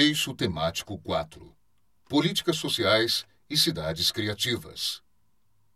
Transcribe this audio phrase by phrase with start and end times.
[0.00, 1.52] Eixo temático 4
[2.08, 5.02] Políticas sociais e cidades criativas.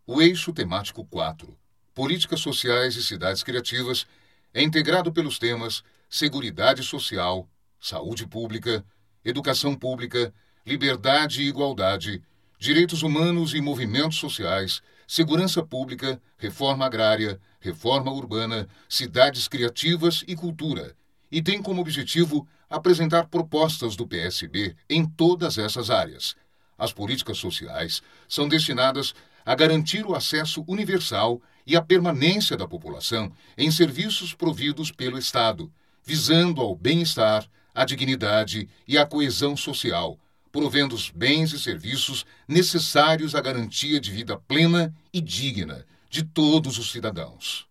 [0.07, 1.59] O eixo temático 4
[1.93, 4.07] Políticas sociais e cidades criativas
[4.53, 8.85] é integrado pelos temas Seguridade Social, Saúde Pública,
[9.25, 10.33] Educação Pública,
[10.65, 12.23] Liberdade e Igualdade,
[12.57, 20.95] Direitos Humanos e Movimentos Sociais, Segurança Pública, Reforma Agrária, Reforma Urbana, Cidades Criativas e Cultura,
[21.33, 26.35] e tem como objetivo apresentar propostas do PSB em todas essas áreas.
[26.77, 33.31] As políticas sociais são destinadas a garantir o acesso universal e a permanência da população
[33.57, 35.73] em serviços providos pelo Estado,
[36.03, 40.19] visando ao bem-estar, a dignidade e a coesão social,
[40.51, 46.77] provendo os bens e serviços necessários à garantia de vida plena e digna de todos
[46.77, 47.67] os cidadãos.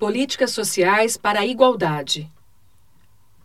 [0.00, 2.28] Políticas sociais para a igualdade.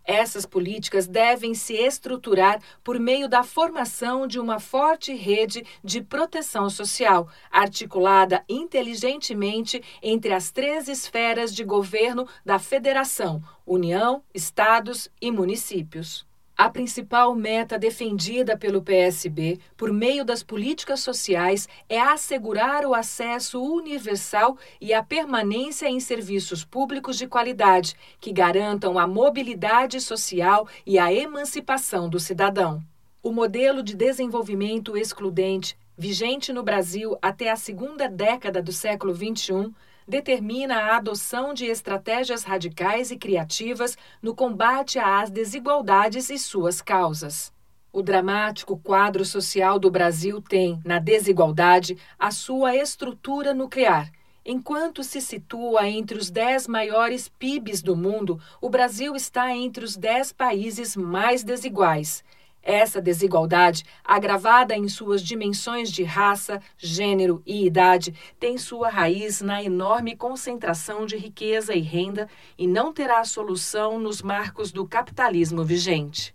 [0.04, 6.70] Essas políticas devem se estruturar por meio da formação de uma forte rede de proteção
[6.70, 16.24] social, articulada inteligentemente entre as três esferas de governo da Federação: União, Estados e municípios.
[16.56, 23.60] A principal meta defendida pelo PSB por meio das políticas sociais é assegurar o acesso
[23.60, 30.96] universal e a permanência em serviços públicos de qualidade que garantam a mobilidade social e
[30.96, 32.80] a emancipação do cidadão.
[33.20, 39.74] O modelo de desenvolvimento excludente, vigente no Brasil até a segunda década do século XXI,
[40.06, 47.52] determina a adoção de estratégias radicais e criativas no combate às desigualdades e suas causas.
[47.92, 54.10] O dramático quadro social do Brasil tem, na desigualdade, a sua estrutura nuclear.
[54.44, 59.96] Enquanto se situa entre os dez maiores PIBs do mundo, o Brasil está entre os
[59.96, 62.22] dez países mais desiguais.
[62.66, 69.62] Essa desigualdade, agravada em suas dimensões de raça, gênero e idade, tem sua raiz na
[69.62, 72.26] enorme concentração de riqueza e renda
[72.56, 76.34] e não terá solução nos marcos do capitalismo vigente.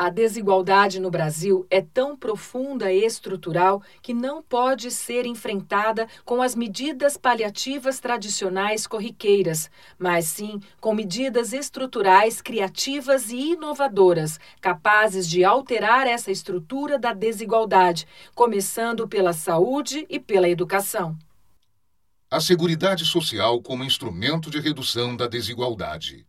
[0.00, 6.40] A desigualdade no Brasil é tão profunda e estrutural que não pode ser enfrentada com
[6.40, 15.42] as medidas paliativas tradicionais corriqueiras, mas sim com medidas estruturais criativas e inovadoras, capazes de
[15.42, 21.18] alterar essa estrutura da desigualdade, começando pela saúde e pela educação.
[22.30, 26.27] A Seguridade Social como instrumento de redução da desigualdade.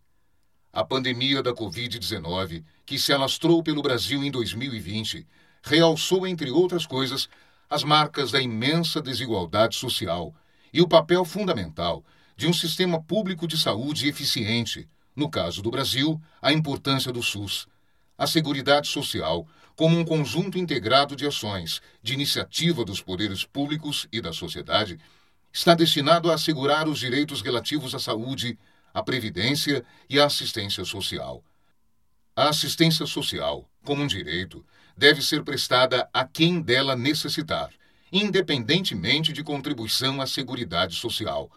[0.72, 5.26] A pandemia da Covid-19, que se alastrou pelo Brasil em 2020,
[5.64, 7.28] realçou, entre outras coisas,
[7.68, 10.34] as marcas da imensa desigualdade social
[10.72, 12.04] e o papel fundamental
[12.36, 17.68] de um sistema público de saúde eficiente, no caso do Brasil, a importância do SUS.
[18.16, 24.22] A Seguridade Social, como um conjunto integrado de ações de iniciativa dos poderes públicos e
[24.22, 25.00] da sociedade,
[25.52, 28.58] está destinado a assegurar os direitos relativos à saúde,
[28.94, 31.44] a previdência e a assistência social.
[32.36, 34.66] A assistência social, como um direito,
[34.98, 37.70] deve ser prestada a quem dela necessitar,
[38.12, 41.52] independentemente de contribuição à Seguridade Social.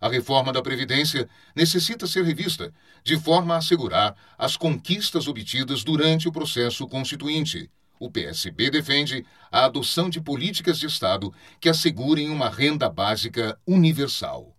[0.00, 2.72] A reforma da Previdência necessita ser revista,
[3.02, 7.70] de forma a assegurar as conquistas obtidas durante o processo constituinte.
[7.98, 14.54] O PSB defende a adoção de políticas de Estado que assegurem uma renda básica universal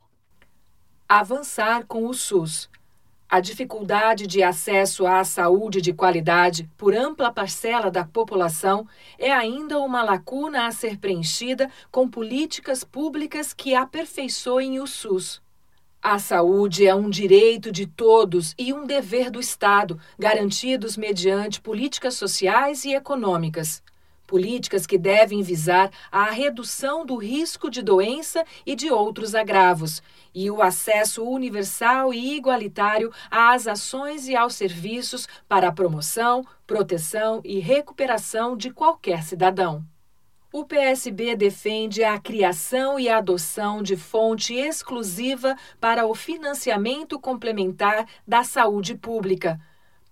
[1.10, 2.70] avançar com o SUS.
[3.28, 9.80] A dificuldade de acesso à saúde de qualidade por ampla parcela da população é ainda
[9.80, 15.42] uma lacuna a ser preenchida com políticas públicas que aperfeiçoem o SUS.
[16.00, 22.14] A saúde é um direito de todos e um dever do Estado, garantidos mediante políticas
[22.14, 23.82] sociais e econômicas.
[24.30, 30.04] Políticas que devem visar a redução do risco de doença e de outros agravos,
[30.36, 37.42] e o acesso universal e igualitário às ações e aos serviços para a promoção, proteção
[37.44, 39.84] e recuperação de qualquer cidadão.
[40.54, 48.06] O PSB defende a criação e a adoção de fonte exclusiva para o financiamento complementar
[48.28, 49.60] da saúde pública,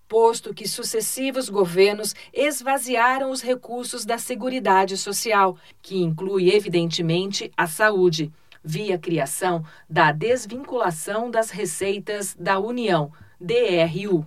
[0.07, 8.31] posto que sucessivos governos esvaziaram os recursos da Seguridade Social, que inclui, evidentemente, a saúde,
[8.63, 14.25] via criação da desvinculação das receitas da União, DRU.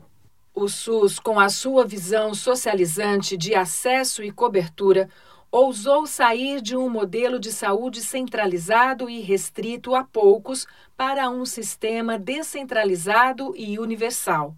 [0.55, 5.09] O SUS, com a sua visão socializante de acesso e cobertura,
[5.51, 10.67] ousou sair de um modelo de saúde centralizado e restrito a poucos
[10.97, 14.55] para um sistema descentralizado e universal.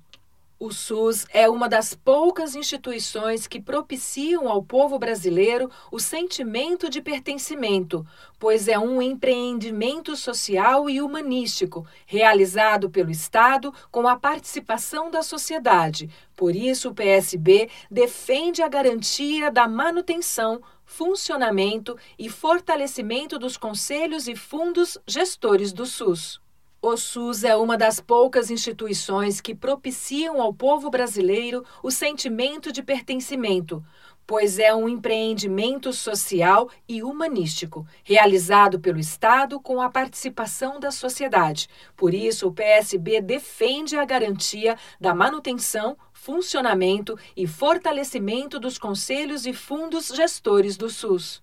[0.64, 7.02] O SUS é uma das poucas instituições que propiciam ao povo brasileiro o sentimento de
[7.02, 8.06] pertencimento,
[8.38, 16.08] pois é um empreendimento social e humanístico, realizado pelo Estado com a participação da sociedade.
[16.36, 24.36] Por isso, o PSB defende a garantia da manutenção, funcionamento e fortalecimento dos conselhos e
[24.36, 26.40] fundos gestores do SUS.
[26.84, 32.82] O SUS é uma das poucas instituições que propiciam ao povo brasileiro o sentimento de
[32.82, 33.84] pertencimento,
[34.26, 41.68] pois é um empreendimento social e humanístico, realizado pelo Estado com a participação da sociedade.
[41.96, 49.52] Por isso, o PSB defende a garantia da manutenção, funcionamento e fortalecimento dos conselhos e
[49.52, 51.40] fundos gestores do SUS.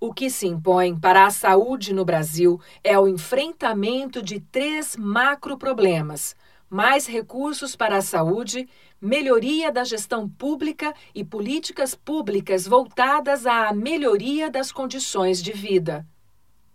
[0.00, 6.36] O que se impõe para a saúde no Brasil é o enfrentamento de três macroproblemas:
[6.70, 8.68] mais recursos para a saúde,
[9.00, 16.06] melhoria da gestão pública e políticas públicas voltadas à melhoria das condições de vida.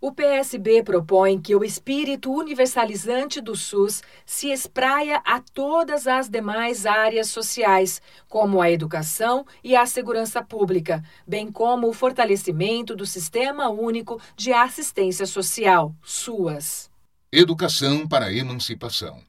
[0.06, 6.84] O PSB propõe que o espírito universalizante do SUS se espraia a todas as demais
[6.84, 13.70] áreas sociais, como a educação e a segurança pública, bem como o fortalecimento do Sistema
[13.70, 16.90] Único de Assistência Social, SUAS.
[17.32, 19.22] Educação para a emancipação.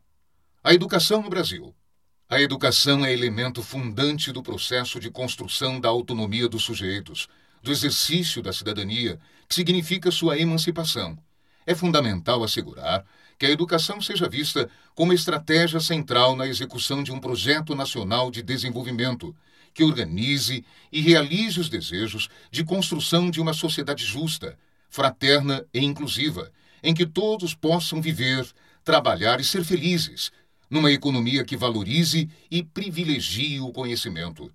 [0.61, 1.73] A educação no Brasil.
[2.27, 7.29] A educação é elemento fundante do processo de construção da autonomia dos sujeitos
[7.65, 9.19] do exercício da cidadania,
[9.49, 11.17] que significa sua emancipação.
[11.65, 13.03] É fundamental assegurar
[13.39, 18.43] que a educação seja vista como estratégia central na execução de um projeto nacional de
[18.43, 19.35] desenvolvimento
[19.73, 24.57] que organize e realize os desejos de construção de uma sociedade justa,
[24.87, 26.51] fraterna e inclusiva,
[26.83, 28.47] em que todos possam viver,
[28.83, 30.31] trabalhar e ser felizes,
[30.69, 34.53] numa economia que valorize e privilegie o conhecimento.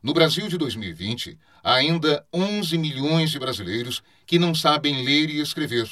[0.00, 5.40] No Brasil de 2020, há ainda 11 milhões de brasileiros que não sabem ler e
[5.40, 5.90] escrever.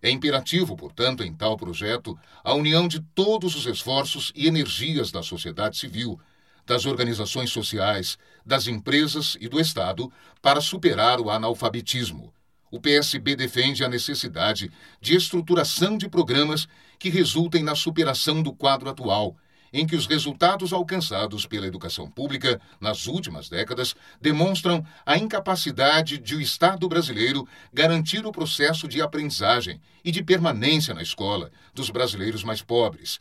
[0.00, 5.22] É imperativo, portanto, em tal projeto, a união de todos os esforços e energias da
[5.22, 6.18] sociedade civil,
[6.64, 10.10] das organizações sociais, das empresas e do Estado
[10.40, 12.32] para superar o analfabetismo.
[12.70, 16.66] O PSB defende a necessidade de estruturação de programas
[16.98, 19.36] que resultem na superação do quadro atual
[19.72, 26.34] em que os resultados alcançados pela educação pública nas últimas décadas demonstram a incapacidade de
[26.34, 32.44] o Estado brasileiro garantir o processo de aprendizagem e de permanência na escola dos brasileiros
[32.44, 33.18] mais pobres.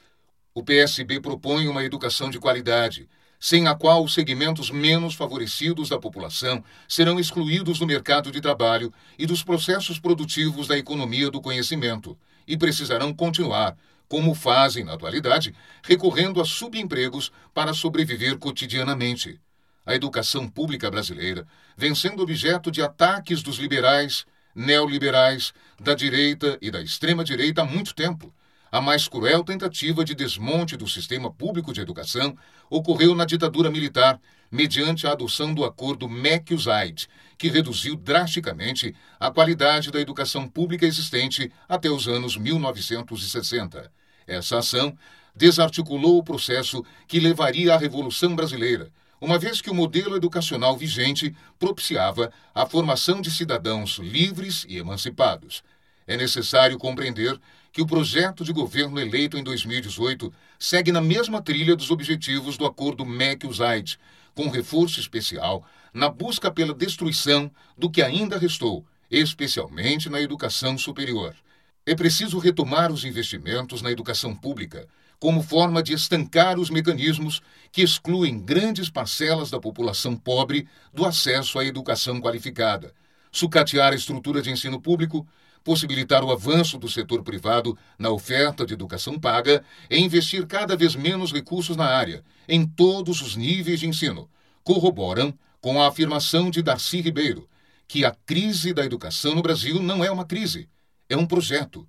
[0.53, 3.07] O PSB propõe uma educação de qualidade,
[3.39, 8.93] sem a qual os segmentos menos favorecidos da população serão excluídos do mercado de trabalho
[9.17, 13.75] e dos processos produtivos da economia do conhecimento e precisarão continuar
[14.11, 19.39] como fazem na atualidade, recorrendo a subempregos para sobreviver cotidianamente.
[19.85, 26.69] A educação pública brasileira vem sendo objeto de ataques dos liberais, neoliberais, da direita e
[26.69, 28.35] da extrema-direita há muito tempo.
[28.69, 32.35] A mais cruel tentativa de desmonte do sistema público de educação
[32.69, 34.19] ocorreu na ditadura militar,
[34.51, 41.49] mediante a adoção do acordo MEC-USAID, que reduziu drasticamente a qualidade da educação pública existente
[41.69, 44.00] até os anos 1960.
[44.27, 44.95] Essa ação
[45.35, 51.35] desarticulou o processo que levaria à Revolução Brasileira, uma vez que o modelo educacional vigente
[51.59, 55.63] propiciava a formação de cidadãos livres e emancipados.
[56.07, 57.39] É necessário compreender
[57.71, 62.65] que o projeto de governo eleito em 2018 segue na mesma trilha dos objetivos do
[62.65, 63.97] acordo MEC-USAID,
[64.33, 71.35] com reforço especial na busca pela destruição do que ainda restou, especialmente na educação superior.
[71.83, 74.87] É preciso retomar os investimentos na educação pública
[75.19, 81.59] como forma de estancar os mecanismos que excluem grandes parcelas da população pobre do acesso
[81.59, 82.93] à educação qualificada,
[83.31, 85.27] sucatear a estrutura de ensino público,
[85.63, 90.95] possibilitar o avanço do setor privado na oferta de educação paga e investir cada vez
[90.95, 94.27] menos recursos na área, em todos os níveis de ensino,
[94.63, 97.47] corroboram com a afirmação de Darcy Ribeiro,
[97.87, 100.67] que a crise da educação no Brasil não é uma crise,
[101.11, 101.85] é um projeto.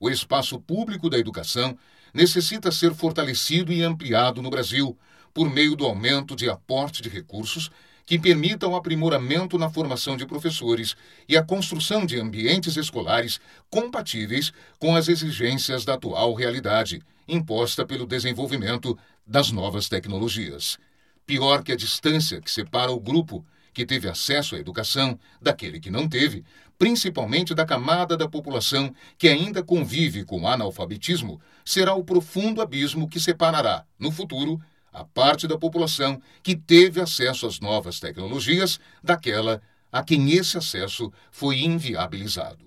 [0.00, 1.76] O espaço público da educação
[2.12, 4.98] necessita ser fortalecido e ampliado no Brasil
[5.32, 7.70] por meio do aumento de aporte de recursos
[8.06, 10.96] que permitam o aprimoramento na formação de professores
[11.28, 18.06] e a construção de ambientes escolares compatíveis com as exigências da atual realidade, imposta pelo
[18.06, 20.78] desenvolvimento das novas tecnologias.
[21.26, 25.90] Pior que a distância que separa o grupo que teve acesso à educação daquele que
[25.90, 26.44] não teve,
[26.82, 33.08] principalmente da camada da população que ainda convive com o analfabetismo, será o profundo abismo
[33.08, 34.60] que separará, no futuro,
[34.92, 39.62] a parte da população que teve acesso às novas tecnologias daquela
[39.92, 42.64] a quem esse acesso foi inviabilizado.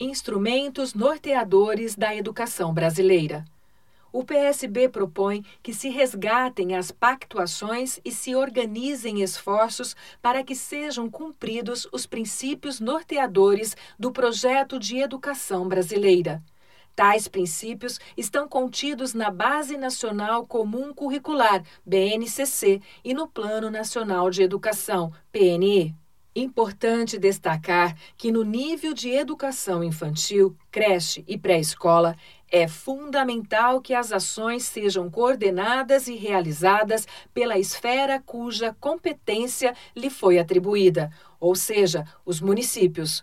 [0.00, 3.44] Instrumentos norteadores da educação brasileira.
[4.12, 11.10] O PSB propõe que se resgatem as pactuações e se organizem esforços para que sejam
[11.10, 16.42] cumpridos os princípios norteadores do projeto de educação brasileira.
[16.94, 24.42] Tais princípios estão contidos na Base Nacional Comum Curricular, BNCC, e no Plano Nacional de
[24.42, 25.94] Educação, PNE.
[26.34, 32.16] Importante destacar que no nível de educação infantil, creche e pré-escola,
[32.52, 40.38] é fundamental que as ações sejam coordenadas e realizadas pela esfera cuja competência lhe foi
[40.38, 43.22] atribuída, ou seja, os municípios.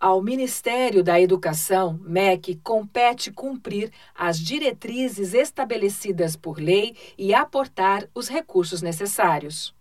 [0.00, 8.26] Ao Ministério da Educação, MEC, compete cumprir as diretrizes estabelecidas por lei e aportar os
[8.26, 9.74] recursos necessários.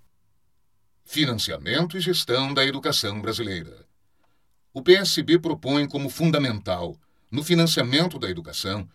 [1.06, 3.86] Financiamento e gestão da educação brasileira.
[4.74, 6.96] O PSB propõe como fundamental,
[7.32, 8.88] no financiamento da educação,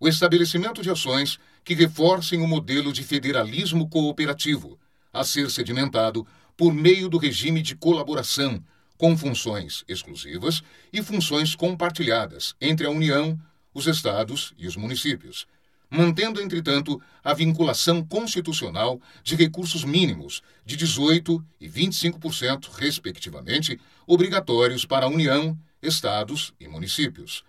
[0.00, 4.78] o estabelecimento de ações que reforcem o modelo de federalismo cooperativo,
[5.12, 8.62] a ser sedimentado por meio do regime de colaboração
[8.98, 13.38] com funções exclusivas e funções compartilhadas entre a União,
[13.72, 15.46] os Estados e os municípios,
[15.90, 25.06] mantendo, entretanto, a vinculação constitucional de recursos mínimos de 18% e 25%, respectivamente, obrigatórios para
[25.06, 27.44] a União, Estados e municípios.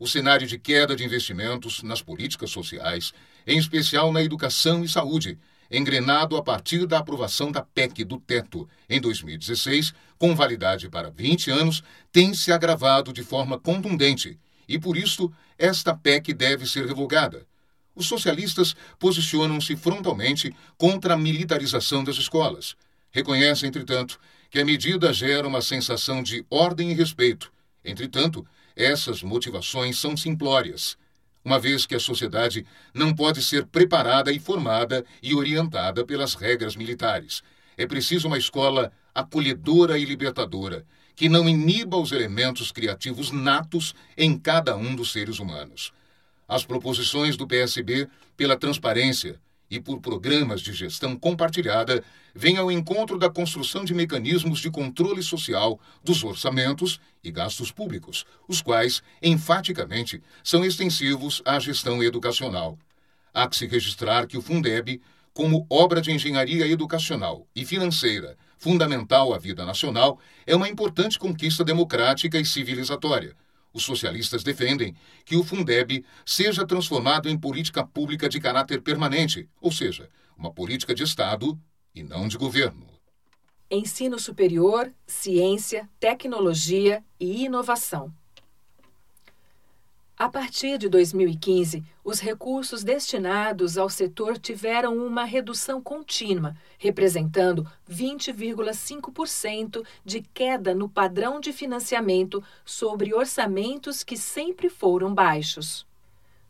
[0.00, 3.12] O cenário de queda de investimentos nas políticas sociais,
[3.46, 5.38] em especial na educação e saúde,
[5.70, 11.50] engrenado a partir da aprovação da PEC do teto em 2016, com validade para 20
[11.50, 17.46] anos, tem se agravado de forma contundente e, por isso, esta PEC deve ser revogada.
[17.94, 22.74] Os socialistas posicionam-se frontalmente contra a militarização das escolas.
[23.10, 24.18] Reconhecem, entretanto,
[24.50, 27.52] que a medida gera uma sensação de ordem e respeito.
[27.84, 28.46] Entretanto,
[28.76, 30.96] essas motivações são simplórias
[31.44, 36.76] uma vez que a sociedade não pode ser preparada e formada e orientada pelas regras
[36.76, 37.42] militares.
[37.76, 40.84] É preciso uma escola acolhedora e libertadora,
[41.16, 45.92] que não iniba os elementos criativos natos em cada um dos seres humanos.
[46.46, 52.02] As proposições do PSB pela transparência, e por programas de gestão compartilhada
[52.34, 58.26] vem ao encontro da construção de mecanismos de controle social dos orçamentos e gastos públicos,
[58.48, 62.76] os quais, enfaticamente, são extensivos à gestão educacional.
[63.32, 65.00] Há que se registrar que o Fundeb,
[65.32, 71.64] como obra de engenharia educacional e financeira fundamental à vida nacional, é uma importante conquista
[71.64, 73.34] democrática e civilizatória
[73.72, 79.70] os socialistas defendem que o Fundeb seja transformado em política pública de caráter permanente, ou
[79.70, 81.58] seja, uma política de Estado
[81.94, 82.86] e não de governo.
[83.70, 88.12] Ensino superior, ciência, tecnologia e inovação.
[90.20, 99.82] A partir de 2015, os recursos destinados ao setor tiveram uma redução contínua, representando 20,5%
[100.04, 105.86] de queda no padrão de financiamento sobre orçamentos que sempre foram baixos.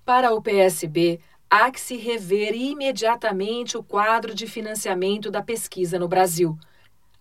[0.05, 6.09] Para o PSB, há que se rever imediatamente o quadro de financiamento da pesquisa no
[6.09, 6.59] Brasil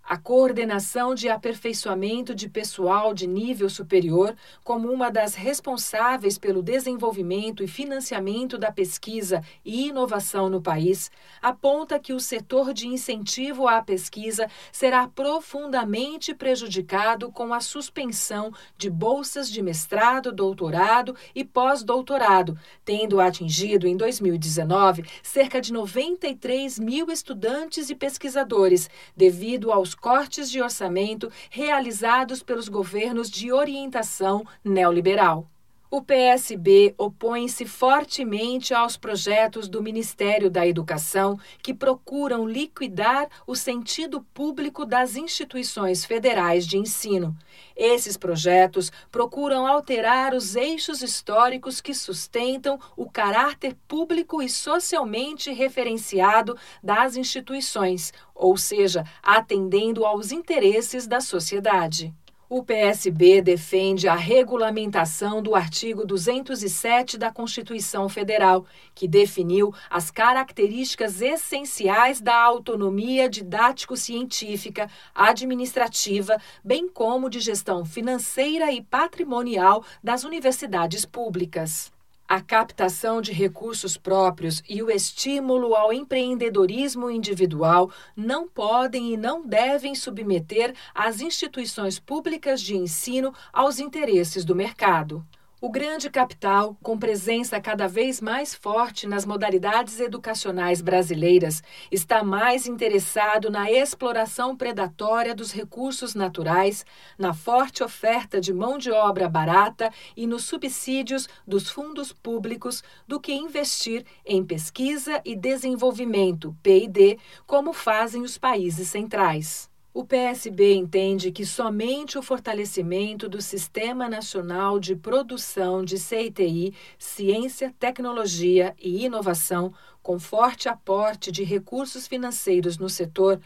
[0.09, 7.63] a coordenação de aperfeiçoamento de pessoal de nível superior como uma das responsáveis pelo desenvolvimento
[7.63, 13.83] e financiamento da pesquisa e inovação no país, aponta que o setor de incentivo à
[13.83, 23.21] pesquisa será profundamente prejudicado com a suspensão de bolsas de mestrado, doutorado e pós-doutorado, tendo
[23.21, 31.31] atingido em 2019 cerca de 93 mil estudantes e pesquisadores, devido aos cortes de orçamento
[31.49, 35.47] realizados pelos governos de orientação neoliberal.
[35.91, 44.21] O PSB opõe-se fortemente aos projetos do Ministério da Educação que procuram liquidar o sentido
[44.31, 47.35] público das instituições federais de ensino.
[47.75, 56.55] Esses projetos procuram alterar os eixos históricos que sustentam o caráter público e socialmente referenciado
[56.83, 62.13] das instituições, ou seja, atendendo aos interesses da sociedade.
[62.51, 68.65] O PSB defende a regulamentação do artigo 207 da Constituição Federal,
[68.95, 78.81] que definiu as características essenciais da autonomia didático-científica, administrativa, bem como de gestão financeira e
[78.81, 81.91] patrimonial das universidades públicas.
[82.31, 89.43] A captação de recursos próprios e o estímulo ao empreendedorismo individual não podem e não
[89.43, 95.25] devem submeter as instituições públicas de ensino aos interesses do mercado.
[95.61, 101.61] O grande capital, com presença cada vez mais forte nas modalidades educacionais brasileiras,
[101.91, 106.85] está mais interessado na exploração predatória dos recursos naturais,
[107.17, 113.19] na forte oferta de mão de obra barata e nos subsídios dos fundos públicos do
[113.19, 119.68] que investir em pesquisa e desenvolvimento, PID, como fazem os países centrais.
[119.91, 127.73] O PSB entende que somente o fortalecimento do Sistema Nacional de Produção de CITI, Ciência,
[127.79, 133.41] Tecnologia e Inovação, com forte aporte de recursos financeiros no setor,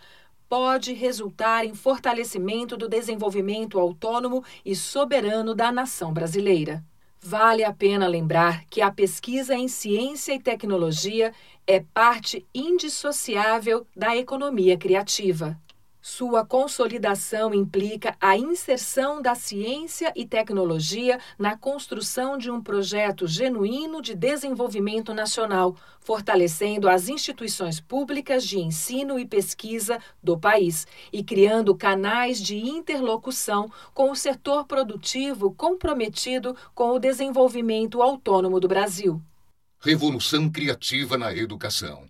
[0.50, 6.84] pode resultar em fortalecimento do desenvolvimento autônomo e soberano da nação brasileira.
[7.22, 11.34] Vale a pena lembrar que a pesquisa em ciência e tecnologia
[11.66, 15.58] é parte indissociável da economia criativa.
[16.06, 24.02] Sua consolidação implica a inserção da ciência e tecnologia na construção de um projeto genuíno
[24.02, 31.74] de desenvolvimento nacional, fortalecendo as instituições públicas de ensino e pesquisa do país e criando
[31.74, 39.22] canais de interlocução com o setor produtivo comprometido com o desenvolvimento autônomo do Brasil.
[39.80, 42.10] Revolução criativa na educação.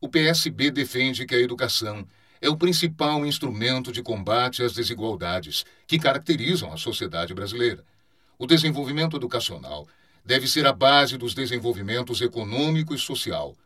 [0.00, 2.06] O PSB defende que a educação
[2.44, 7.82] é o principal instrumento de combate às desigualdades que caracterizam a sociedade brasileira.
[8.38, 9.88] O desenvolvimento educacional
[10.22, 13.56] deve ser a base dos desenvolvimentos econômico e social,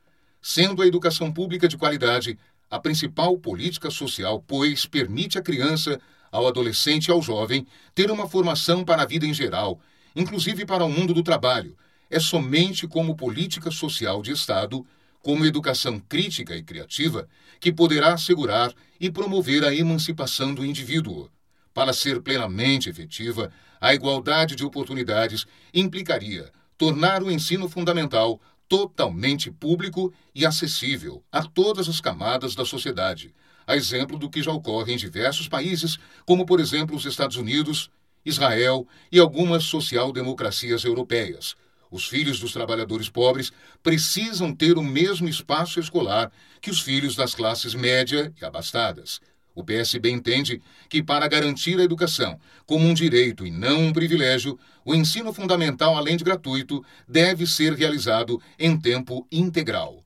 [0.40, 2.38] sendo a educação pública de qualidade
[2.70, 8.28] a principal política social, pois permite à criança, ao adolescente e ao jovem ter uma
[8.28, 9.80] formação para a vida em geral,
[10.14, 11.76] inclusive para o mundo do trabalho.
[12.08, 14.86] É somente como política social de Estado
[15.22, 17.28] como educação crítica e criativa
[17.60, 21.28] que poderá assegurar e promover a emancipação do indivíduo.
[21.74, 30.12] Para ser plenamente efetiva, a igualdade de oportunidades implicaria tornar o ensino fundamental totalmente público
[30.34, 33.34] e acessível a todas as camadas da sociedade,
[33.66, 37.90] a exemplo do que já ocorre em diversos países, como por exemplo os Estados Unidos,
[38.24, 41.56] Israel e algumas social-democracias europeias
[41.90, 47.34] os filhos dos trabalhadores pobres precisam ter o mesmo espaço escolar que os filhos das
[47.34, 49.20] classes média e abastadas.
[49.54, 54.56] O PSB entende que, para garantir a educação como um direito e não um privilégio,
[54.84, 60.04] o ensino fundamental, além de gratuito, deve ser realizado em tempo integral.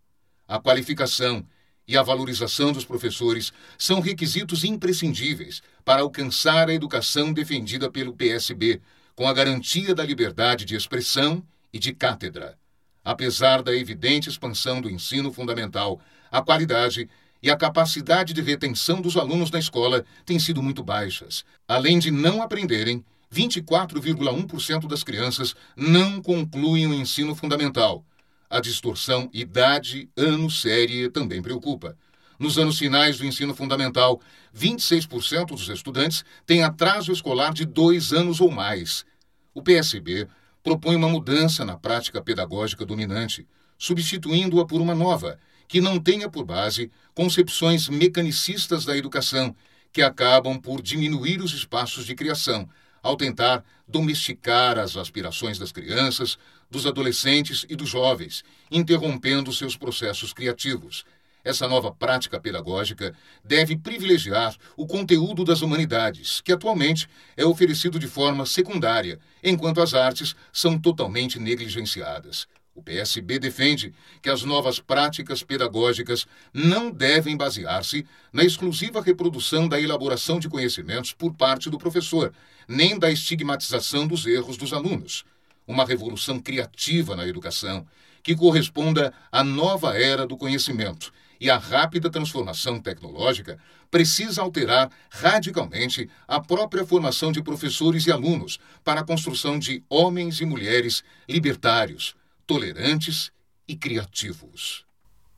[0.49, 1.47] A qualificação
[1.87, 8.81] e a valorização dos professores são requisitos imprescindíveis para alcançar a educação defendida pelo PSB,
[9.15, 11.43] com a garantia da liberdade de expressão
[11.73, 12.59] e de cátedra.
[13.05, 17.09] Apesar da evidente expansão do ensino fundamental, a qualidade
[17.43, 21.45] e a capacidade de retenção dos alunos na escola têm sido muito baixas.
[21.67, 28.05] Além de não aprenderem, 24,1% das crianças não concluem o ensino fundamental.
[28.49, 31.97] A distorção idade-ano-série também preocupa.
[32.39, 34.21] Nos anos finais do ensino fundamental,
[34.55, 39.07] 26% dos estudantes têm atraso escolar de dois anos ou mais.
[39.55, 40.29] O PSB
[40.63, 43.47] propõe uma mudança na prática pedagógica dominante,
[43.77, 49.55] substituindo-a por uma nova, que não tenha por base concepções mecanicistas da educação,
[49.93, 52.69] que acabam por diminuir os espaços de criação,
[53.03, 56.39] ao tentar domesticar as aspirações das crianças,
[56.71, 61.05] dos adolescentes e dos jovens, interrompendo seus processos criativos
[61.45, 68.07] essa nova prática pedagógica deve privilegiar o conteúdo das humanidades, que atualmente é oferecido de
[68.07, 72.47] forma secundária, enquanto as artes são totalmente negligenciadas.
[72.75, 79.79] O PSB defende que as novas práticas pedagógicas não devem basear-se na exclusiva reprodução da
[79.79, 82.33] elaboração de conhecimentos por parte do professor,
[82.67, 85.25] nem da estigmatização dos erros dos alunos.
[85.65, 87.87] uma revolução criativa na educação
[88.21, 93.59] que corresponda à nova era do conhecimento e a rápida transformação tecnológica
[93.91, 100.41] precisa alterar radicalmente a própria formação de professores e alunos para a construção de homens
[100.41, 102.15] e mulheres libertários,
[102.47, 103.33] tolerantes
[103.67, 104.87] e criativos.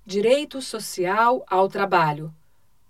[0.04, 2.30] Direito social ao trabalho.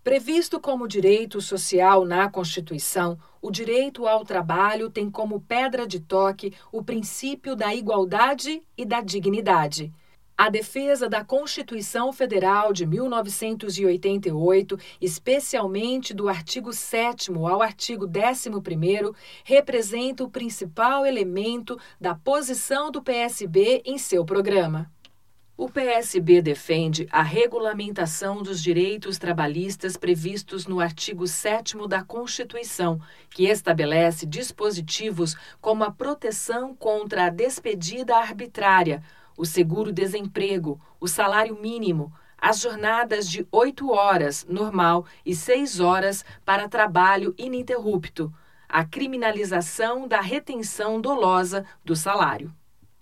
[0.03, 6.53] Previsto como direito social na Constituição, o direito ao trabalho tem como pedra de toque
[6.73, 9.93] o princípio da igualdade e da dignidade.
[10.37, 18.51] A defesa da Constituição Federal de 1988, especialmente do artigo 7 ao artigo 11,
[19.45, 24.91] representa o principal elemento da posição do PSB em seu programa.
[25.57, 33.45] O PSB defende a regulamentação dos direitos trabalhistas previstos no artigo 7 da Constituição, que
[33.45, 39.01] estabelece dispositivos como a proteção contra a despedida arbitrária
[39.37, 46.69] o seguro-desemprego, o salário mínimo, as jornadas de oito horas normal e seis horas para
[46.69, 48.33] trabalho ininterrupto,
[48.69, 52.55] a criminalização da retenção dolosa do salário.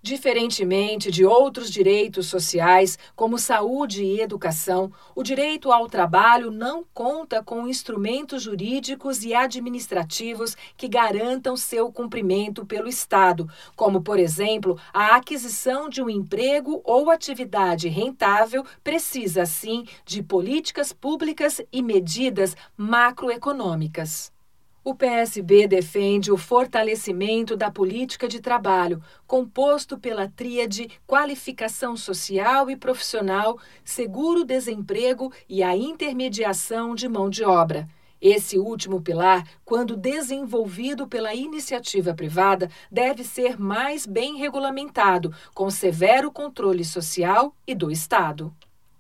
[0.04, 7.40] Diferentemente de outros direitos sociais, como saúde e educação, o direito ao trabalho não conta
[7.40, 15.14] com instrumentos jurídicos e administrativos que garantam seu cumprimento pelo Estado, como, por exemplo, a
[15.14, 24.32] aquisição de um emprego ou atividade rentável precisa, sim, de políticas públicas e medidas macroeconômicas.
[24.85, 32.77] O PSB defende o fortalecimento da política de trabalho, composto pela tríade qualificação social e
[32.77, 37.88] profissional, seguro-desemprego e a intermediação de mão de obra.
[38.21, 46.33] Esse último pilar, quando desenvolvido pela iniciativa privada, deve ser mais bem regulamentado, com severo
[46.33, 48.53] controle social e do Estado.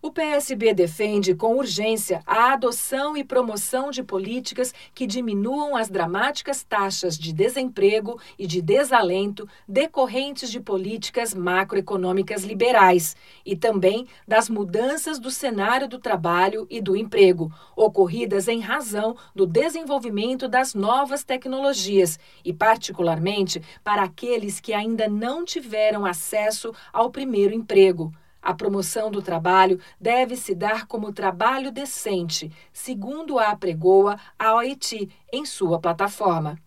[0.04, 6.64] O PSB defende com urgência a adoção e promoção de políticas que diminuam as dramáticas
[6.64, 13.14] taxas de desemprego e de desalento decorrentes de políticas macroeconômicas liberais
[13.46, 19.46] e também das mudanças do cenário do trabalho e do emprego, ocorridas em razão do
[19.46, 27.54] desenvolvimento das novas tecnologias e, particularmente, para aqueles que ainda não tiveram acesso ao primeiro
[27.54, 28.12] emprego
[28.42, 35.08] a promoção do trabalho deve se dar como trabalho decente, segundo a apregoa a OIT
[35.32, 36.58] em sua plataforma.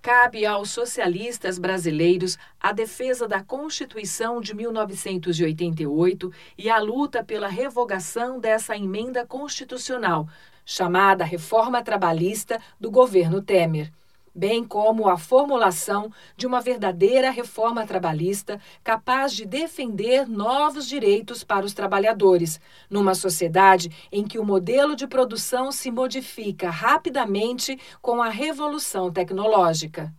[0.00, 8.38] Cabe aos socialistas brasileiros a defesa da Constituição de 1988 e a luta pela revogação
[8.38, 10.28] dessa emenda constitucional,
[10.64, 13.90] chamada Reforma Trabalhista do governo Temer
[14.34, 21.64] bem como a formulação de uma verdadeira reforma trabalhista capaz de defender novos direitos para
[21.64, 28.28] os trabalhadores, numa sociedade em que o modelo de produção se modifica rapidamente com a
[28.28, 30.12] revolução tecnológica.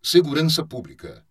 [0.00, 1.24] Segurança Pública.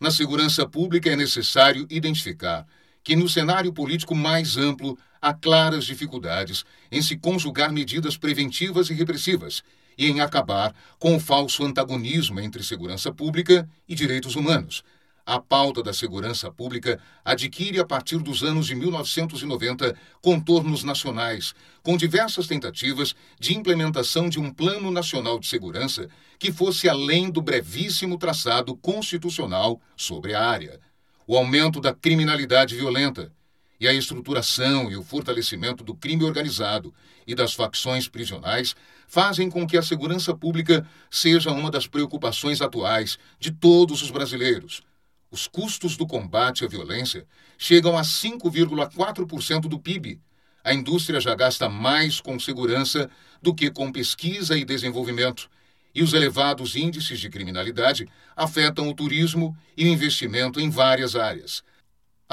[0.00, 2.66] Na segurança pública é necessário identificar
[3.02, 8.94] que, no cenário político mais amplo, há claras dificuldades em se conjugar medidas preventivas e
[8.94, 9.62] repressivas
[9.96, 14.82] e em acabar com o falso antagonismo entre segurança pública e direitos humanos.
[15.26, 21.96] A pauta da segurança pública adquire a partir dos anos de 1990 contornos nacionais, com
[21.96, 28.18] diversas tentativas de implementação de um Plano Nacional de Segurança que fosse além do brevíssimo
[28.18, 30.78] traçado constitucional sobre a área.
[31.26, 33.32] O aumento da criminalidade violenta,
[33.80, 36.94] e a estruturação e o fortalecimento do crime organizado
[37.26, 38.74] e das facções prisionais
[39.06, 44.82] fazem com que a segurança pública seja uma das preocupações atuais de todos os brasileiros.
[45.30, 47.26] Os custos do combate à violência
[47.58, 50.20] chegam a 5,4% do PIB.
[50.62, 53.10] A indústria já gasta mais com segurança
[53.42, 55.50] do que com pesquisa e desenvolvimento.
[55.94, 61.62] E os elevados índices de criminalidade afetam o turismo e o investimento em várias áreas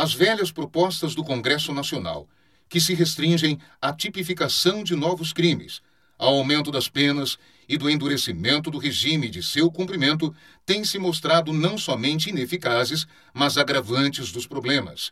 [0.02, 2.28] as velhas propostas do Congresso Nacional,
[2.68, 5.80] que se restringem à tipificação de novos crimes,
[6.18, 7.38] ao aumento das penas
[7.70, 10.34] e do endurecimento do regime de seu cumprimento,
[10.66, 15.12] têm se mostrado não somente ineficazes, mas agravantes dos problemas.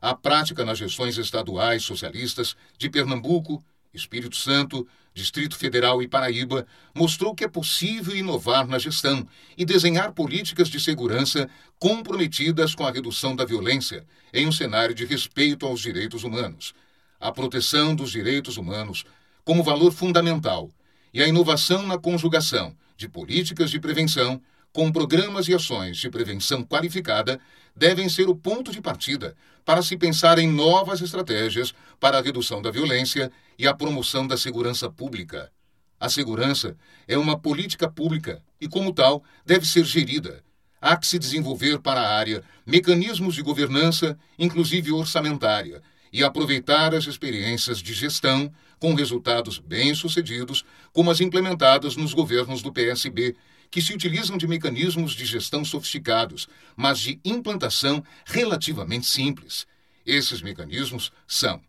[0.00, 7.34] A prática nas gestões estaduais socialistas de Pernambuco, Espírito Santo, Distrito Federal e Paraíba mostrou
[7.34, 11.48] que é possível inovar na gestão e desenhar políticas de segurança
[11.78, 16.74] comprometidas com a redução da violência em um cenário de respeito aos direitos humanos.
[17.18, 19.04] A proteção dos direitos humanos
[19.44, 20.70] como valor fundamental
[21.12, 24.40] e a inovação na conjugação de políticas de prevenção
[24.72, 27.40] com programas e ações de prevenção qualificada,
[27.74, 29.34] devem ser o ponto de partida
[29.68, 34.34] para se pensar em novas estratégias para a redução da violência e a promoção da
[34.34, 35.52] segurança pública.
[36.00, 36.74] A segurança
[37.06, 40.42] é uma política pública e, como tal, deve ser gerida.
[40.80, 47.06] Há que se desenvolver para a área mecanismos de governança, inclusive orçamentária, e aproveitar as
[47.06, 53.36] experiências de gestão com resultados bem-sucedidos, como as implementadas nos governos do PSB,
[53.70, 59.66] que se utilizam de mecanismos de gestão sofisticados, mas de implantação relativamente simples.
[60.06, 61.60] Esses mecanismos são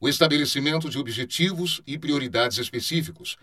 [0.00, 3.36] o estabelecimento de objetivos e prioridades específicos,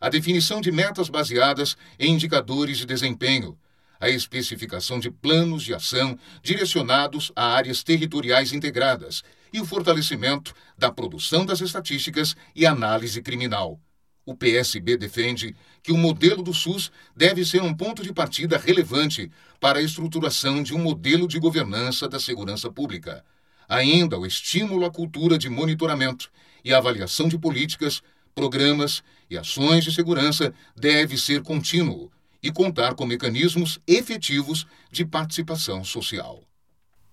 [0.00, 3.58] a definição de metas baseadas em indicadores de desempenho,
[3.98, 10.92] a especificação de planos de ação direcionados a áreas territoriais integradas e o fortalecimento da
[10.92, 13.80] produção das estatísticas e análise criminal.
[14.26, 19.30] O PSB defende que o modelo do SUS deve ser um ponto de partida relevante
[19.60, 23.22] para a estruturação de um modelo de governança da segurança pública.
[23.68, 26.30] Ainda o estímulo à cultura de monitoramento
[26.64, 28.02] e avaliação de políticas
[28.34, 32.10] programas e ações de segurança deve ser contínuo
[32.42, 36.42] e contar com mecanismos efetivos de participação social.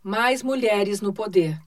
[0.01, 1.59] Mais mulheres no poder.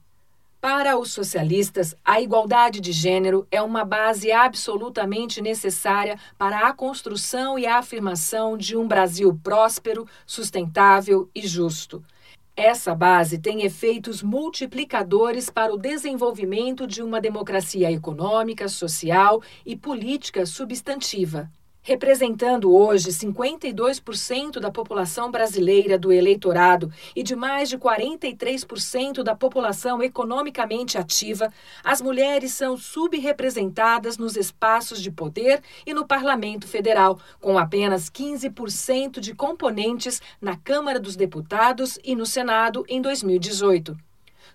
[0.59, 7.59] Para os socialistas, a igualdade de gênero é uma base absolutamente necessária para a construção
[7.59, 12.03] e a afirmação de um Brasil próspero, sustentável e justo.
[12.55, 20.45] Essa base tem efeitos multiplicadores para o desenvolvimento de uma democracia econômica, social e política
[20.45, 21.51] substantiva
[21.85, 30.01] representando hoje 52% da população brasileira do eleitorado e de mais de 43% da população
[30.01, 37.57] economicamente ativa, as mulheres são subrepresentadas nos espaços de poder e no Parlamento Federal, com
[37.57, 43.95] apenas 15% de componentes na Câmara dos Deputados e no Senado em 2018.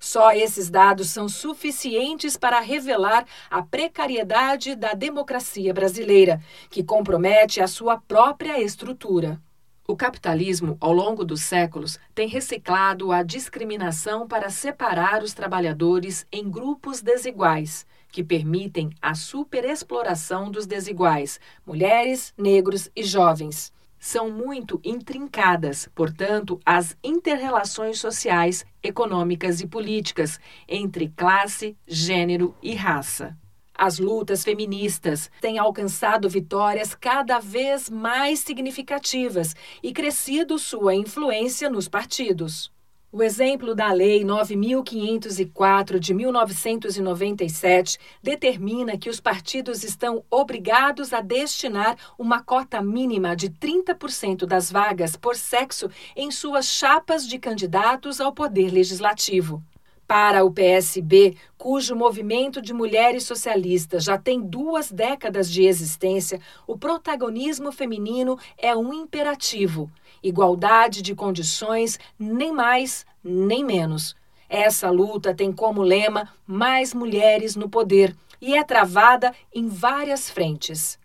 [0.01, 7.67] Só esses dados são suficientes para revelar a precariedade da democracia brasileira, que compromete a
[7.67, 9.39] sua própria estrutura.
[9.87, 16.49] O capitalismo, ao longo dos séculos, tem reciclado a discriminação para separar os trabalhadores em
[16.49, 25.89] grupos desiguais, que permitem a superexploração dos desiguais, mulheres, negros e jovens são muito intrincadas,
[25.95, 33.37] portanto, as interrelações sociais, econômicas e políticas entre classe, gênero e raça.
[33.75, 41.89] As lutas feministas têm alcançado vitórias cada vez mais significativas e crescido sua influência nos
[41.89, 42.73] partidos.
[43.13, 51.97] O exemplo da Lei 9504 de 1997 determina que os partidos estão obrigados a destinar
[52.17, 58.33] uma cota mínima de 30% das vagas por sexo em suas chapas de candidatos ao
[58.33, 59.61] poder legislativo.
[60.07, 66.79] Para o PSB, cujo movimento de mulheres socialistas já tem duas décadas de existência, o
[66.79, 69.91] protagonismo feminino é um imperativo
[70.23, 74.17] igualdade de condições, nem mais nem menos.
[74.49, 80.99] Essa luta tem como lema mais mulheres no poder e é travada em várias frentes.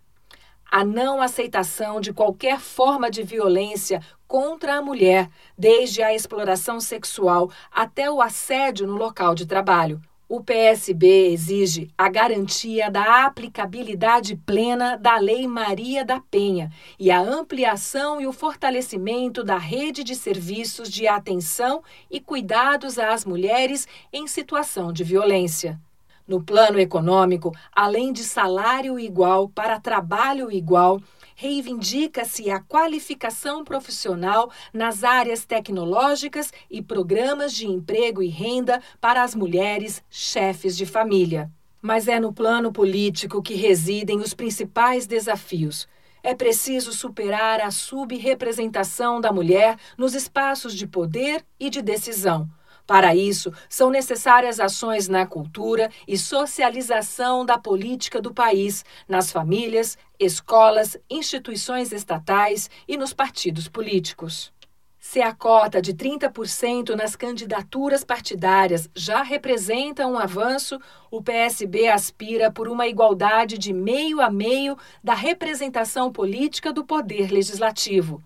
[0.68, 7.50] A não aceitação de qualquer forma de violência contra a mulher, desde a exploração sexual
[7.70, 10.00] até o assédio no local de trabalho.
[10.28, 17.20] O PSB exige a garantia da aplicabilidade plena da Lei Maria da Penha e a
[17.20, 24.26] ampliação e o fortalecimento da rede de serviços de atenção e cuidados às mulheres em
[24.26, 25.78] situação de violência.
[26.26, 31.00] No plano econômico, além de salário igual para trabalho igual,
[31.36, 39.34] reivindica-se a qualificação profissional nas áreas tecnológicas e programas de emprego e renda para as
[39.34, 41.50] mulheres chefes de família.
[41.80, 45.86] Mas é no plano político que residem os principais desafios.
[46.22, 52.50] É preciso superar a subrepresentação da mulher nos espaços de poder e de decisão
[52.86, 59.98] para isso, são necessárias ações na cultura e socialização da política do país, nas famílias,
[60.20, 64.52] escolas, instituições estatais e nos partidos políticos.
[64.98, 72.50] Se a cota de 30% nas candidaturas partidárias já representa um avanço, o PSB aspira
[72.50, 78.20] por uma igualdade de meio a meio da representação política do poder legislativo.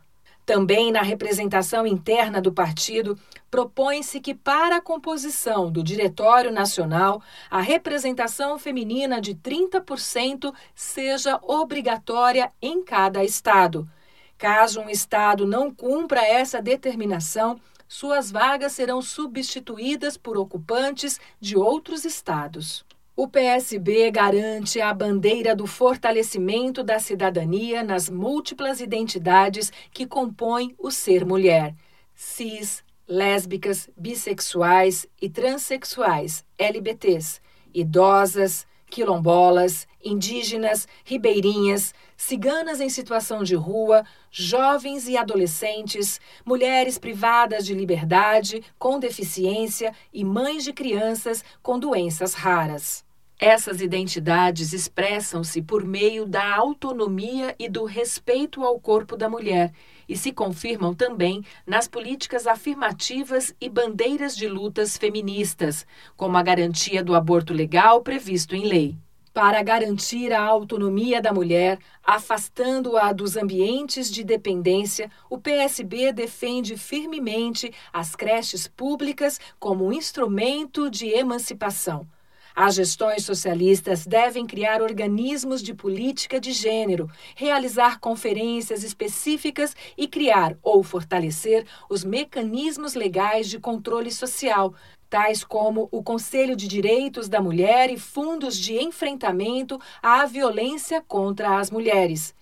[0.50, 3.16] Também na representação interna do partido,
[3.48, 12.50] propõe-se que, para a composição do Diretório Nacional, a representação feminina de 30% seja obrigatória
[12.60, 13.88] em cada estado.
[14.36, 22.04] Caso um Estado não cumpra essa determinação, suas vagas serão substituídas por ocupantes de outros
[22.04, 22.84] estados.
[23.22, 30.90] O PSB garante a bandeira do fortalecimento da cidadania nas múltiplas identidades que compõem o
[30.90, 31.74] ser mulher.
[32.14, 37.42] Cis, lésbicas, bissexuais e transexuais, LBTs,
[37.74, 47.74] idosas, quilombolas, indígenas, ribeirinhas, ciganas em situação de rua, jovens e adolescentes, mulheres privadas de
[47.74, 53.10] liberdade, com deficiência e mães de crianças com doenças raras.
[53.42, 59.72] Essas identidades expressam-se por meio da autonomia e do respeito ao corpo da mulher
[60.07, 65.87] e se confirmam também nas políticas afirmativas e bandeiras de lutas feministas,
[66.18, 68.94] como a garantia do aborto legal previsto em lei.
[69.33, 77.72] Para garantir a autonomia da mulher, afastando-a dos ambientes de dependência, o PSB defende firmemente
[77.90, 82.07] as creches públicas como um instrumento de emancipação.
[82.54, 90.56] As gestões socialistas devem criar organismos de política de gênero, realizar conferências específicas e criar
[90.62, 94.74] ou fortalecer os mecanismos legais de controle social,
[95.08, 101.58] tais como o Conselho de Direitos da Mulher e fundos de enfrentamento à violência contra
[101.58, 102.34] as mulheres.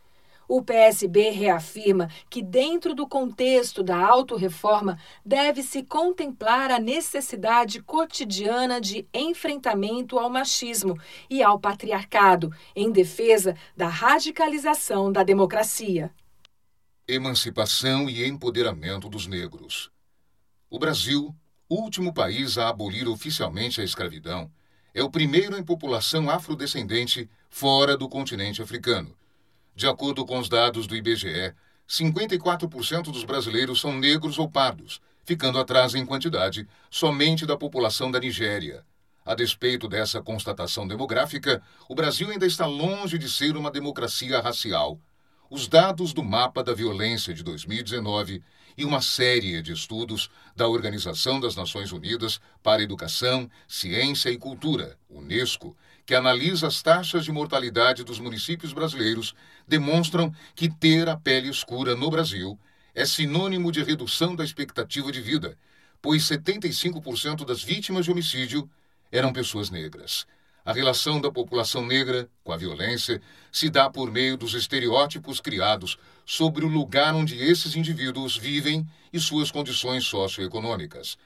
[0.49, 9.07] O PSB reafirma que, dentro do contexto da autorreforma, deve-se contemplar a necessidade cotidiana de
[9.13, 16.11] enfrentamento ao machismo e ao patriarcado, em defesa da radicalização da democracia.
[17.07, 19.91] Emancipação e empoderamento dos negros.
[20.71, 21.35] O Brasil,
[21.69, 24.51] último país a abolir oficialmente a escravidão,
[24.95, 29.15] é o primeiro em população afrodescendente fora do continente africano
[29.79, 31.55] de acordo com os dados do IBGE,
[31.89, 38.19] 54% dos brasileiros são negros ou pardos, ficando atrás em quantidade somente da população da
[38.19, 38.85] Nigéria.
[39.25, 44.99] A despeito dessa constatação demográfica, o Brasil ainda está longe de ser uma democracia racial.
[45.49, 48.43] Os dados do Mapa da Violência de 2019
[48.77, 54.99] e uma série de estudos da Organização das Nações Unidas para Educação, Ciência e Cultura,
[55.09, 55.77] UNESCO,
[56.09, 59.35] que analisa as taxas de mortalidade dos municípios brasileiros,
[59.67, 62.59] demonstram que ter a pele escura no Brasil
[62.95, 65.59] é sinônimo de redução da expectativa de vida,
[66.01, 68.71] pois 75% das vítimas de homicídio
[69.13, 70.27] eram pessoas negras.
[70.65, 73.21] A relação da população negra com a violência
[73.53, 79.21] se dá por meio dos estereótipos criados sobre o lugar onde esses indivíduos vivem e
[79.21, 81.19] suas condições socioeconômicas.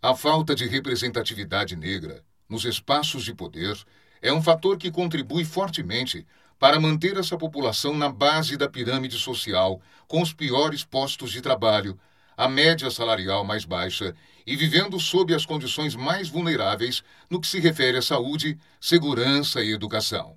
[0.00, 3.76] A falta de representatividade negra nos espaços de poder
[4.22, 6.26] é um fator que contribui fortemente
[6.58, 11.98] para manter essa população na base da pirâmide social, com os piores postos de trabalho,
[12.36, 14.14] a média salarial mais baixa
[14.46, 19.72] e vivendo sob as condições mais vulneráveis no que se refere à saúde, segurança e
[19.72, 20.36] educação.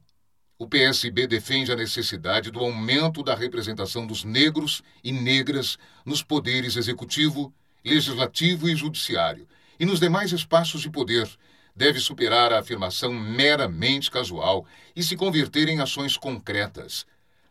[0.58, 6.76] O PSB defende a necessidade do aumento da representação dos negros e negras nos poderes
[6.76, 9.48] executivo, legislativo e judiciário
[9.80, 11.30] e nos demais espaços de poder
[11.80, 17.06] deve superar a afirmação meramente casual e se converter em ações concretas.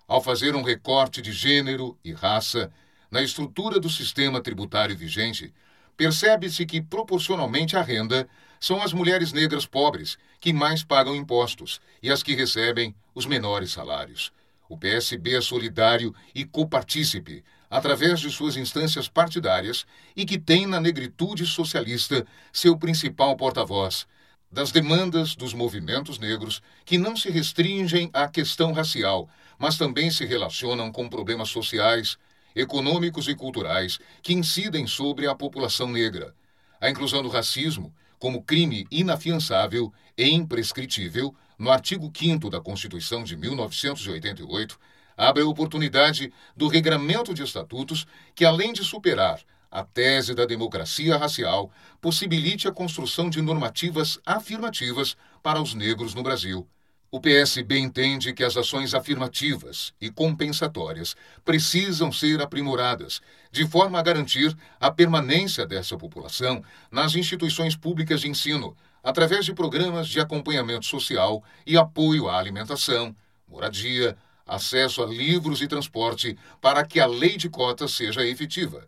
[0.06, 2.70] Ao fazer um recorte de gênero e raça
[3.10, 5.50] na estrutura do sistema tributário vigente,
[5.96, 8.28] percebe-se que, proporcionalmente à renda,
[8.60, 13.72] são as mulheres negras pobres que mais pagam impostos e as que recebem os menores
[13.72, 14.30] salários.
[14.68, 20.78] O PSB é solidário e copartícipe através de suas instâncias partidárias e que tem na
[20.78, 24.06] negritude socialista seu principal porta-voz,
[24.50, 30.24] das demandas dos movimentos negros que não se restringem à questão racial, mas também se
[30.24, 32.16] relacionam com problemas sociais,
[32.56, 36.34] econômicos e culturais que incidem sobre a população negra.
[36.80, 43.36] A inclusão do racismo como crime inafiançável e imprescritível no artigo 5 da Constituição de
[43.36, 44.78] 1988
[45.16, 51.16] abre a oportunidade do regramento de estatutos que, além de superar a tese da democracia
[51.16, 56.66] racial, possibilite a construção de normativas afirmativas para os negros no Brasil.
[57.10, 64.02] O PSB entende que as ações afirmativas e compensatórias precisam ser aprimoradas, de forma a
[64.02, 70.84] garantir a permanência dessa população nas instituições públicas de ensino, através de programas de acompanhamento
[70.84, 73.16] social e apoio à alimentação,
[73.48, 74.14] moradia,
[74.46, 78.86] acesso a livros e transporte para que a lei de cotas seja efetiva.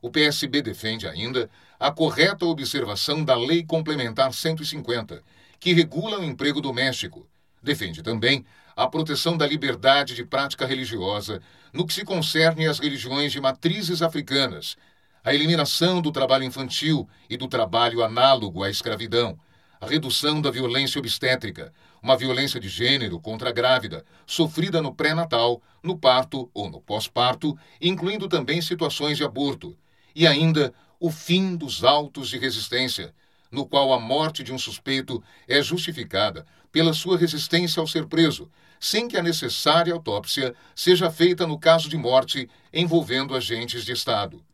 [0.00, 5.22] O PSB defende ainda a correta observação da Lei Complementar 150,
[5.58, 7.26] que regula o emprego doméstico.
[7.62, 8.44] Defende também
[8.76, 11.40] a proteção da liberdade de prática religiosa
[11.72, 14.76] no que se concerne às religiões de matrizes africanas,
[15.24, 19.38] a eliminação do trabalho infantil e do trabalho análogo à escravidão,
[19.82, 25.60] a redução da violência obstétrica, uma violência de gênero contra a grávida, sofrida no pré-natal,
[25.82, 29.76] no parto ou no pós-parto, incluindo também situações de aborto,
[30.14, 33.12] e ainda o fim dos autos de resistência,
[33.50, 38.48] no qual a morte de um suspeito é justificada pela sua resistência ao ser preso,
[38.78, 44.44] sem que a necessária autópsia seja feita no caso de morte envolvendo agentes de Estado.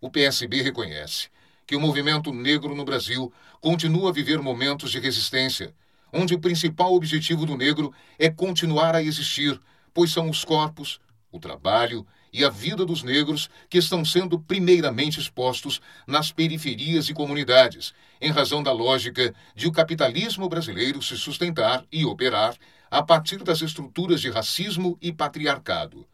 [0.00, 1.28] O PSB reconhece
[1.66, 5.74] que o movimento negro no Brasil continua a viver momentos de resistência,
[6.12, 9.60] onde o principal objetivo do negro é continuar a existir,
[9.94, 11.00] pois são os corpos,
[11.30, 17.14] o trabalho e a vida dos negros que estão sendo primeiramente expostos nas periferias e
[17.14, 22.56] comunidades, em razão da lógica de o capitalismo brasileiro se sustentar e operar
[22.90, 26.06] a partir das estruturas de racismo e patriarcado.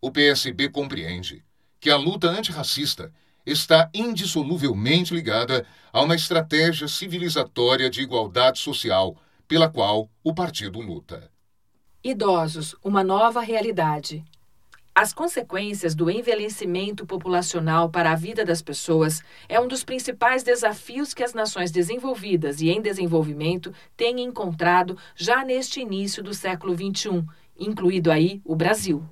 [0.00, 1.42] O PSB compreende
[1.80, 3.12] que a luta antirracista
[3.46, 9.16] está indissoluvelmente ligada a uma estratégia civilizatória de igualdade social
[9.46, 11.30] pela qual o partido luta.
[12.02, 14.24] Idosos, uma nova realidade.
[14.94, 21.12] As consequências do envelhecimento populacional para a vida das pessoas é um dos principais desafios
[21.12, 27.22] que as nações desenvolvidas e em desenvolvimento têm encontrado já neste início do século XXI,
[27.58, 29.06] incluído aí o Brasil.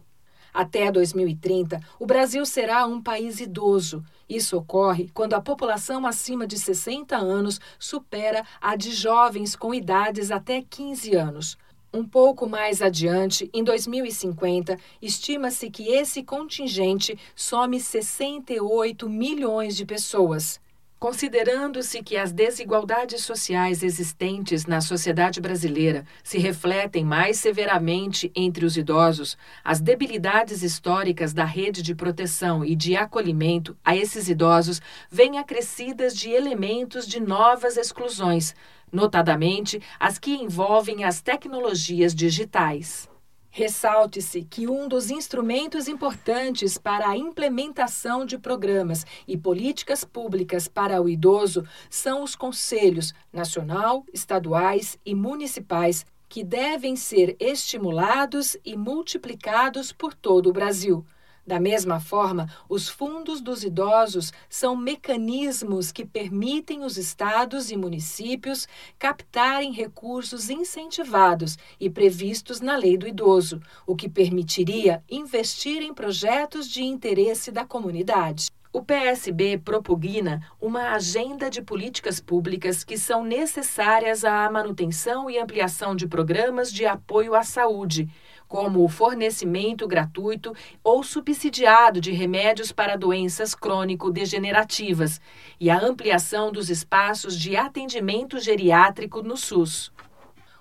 [0.55, 4.05] Até 2030, o Brasil será um país idoso.
[4.29, 10.31] Isso ocorre quando a população acima de 60 anos supera a de jovens com idades
[10.31, 11.59] até 15 anos.
[11.93, 20.61] Um pouco mais adiante, em 2050, estima-se que esse contingente some 68 milhões de pessoas.
[21.05, 28.79] Considerando-se que as desigualdades sociais existentes na sociedade brasileira se refletem mais severamente entre os
[28.79, 34.81] idosos, as debilidades históricas da rede de proteção e de acolhimento a esses idosos
[35.11, 38.55] vêm acrescidas de elementos de novas exclusões,
[38.91, 43.11] notadamente as que envolvem as tecnologias digitais.
[43.57, 51.01] Ressalte-se que um dos instrumentos importantes para a implementação de programas e políticas públicas para
[51.01, 59.93] o idoso são os conselhos nacional, estaduais e municipais, que devem ser estimulados e multiplicados
[59.93, 61.07] por todo o Brasil.
[61.47, 68.67] Da mesma forma, os fundos dos idosos são mecanismos que permitem os estados e municípios
[68.99, 76.67] captarem recursos incentivados e previstos na Lei do Idoso, o que permitiria investir em projetos
[76.67, 78.49] de interesse da comunidade.
[78.73, 85.95] O PSB propugna uma agenda de políticas públicas que são necessárias à manutenção e ampliação
[85.95, 88.09] de programas de apoio à saúde
[88.55, 95.21] como o fornecimento gratuito ou subsidiado de remédios para doenças crônico-degenerativas
[95.59, 99.91] e a ampliação dos espaços de atendimento geriátrico no SUS.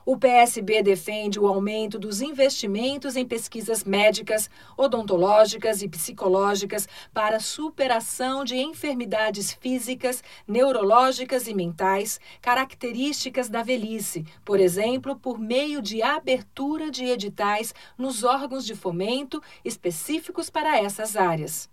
[0.05, 8.43] O PSB defende o aumento dos investimentos em pesquisas médicas, odontológicas e psicológicas para superação
[8.43, 16.91] de enfermidades físicas, neurológicas e mentais, características da velhice, por exemplo, por meio de abertura
[16.91, 21.72] de editais nos órgãos de fomento específicos para essas áreas.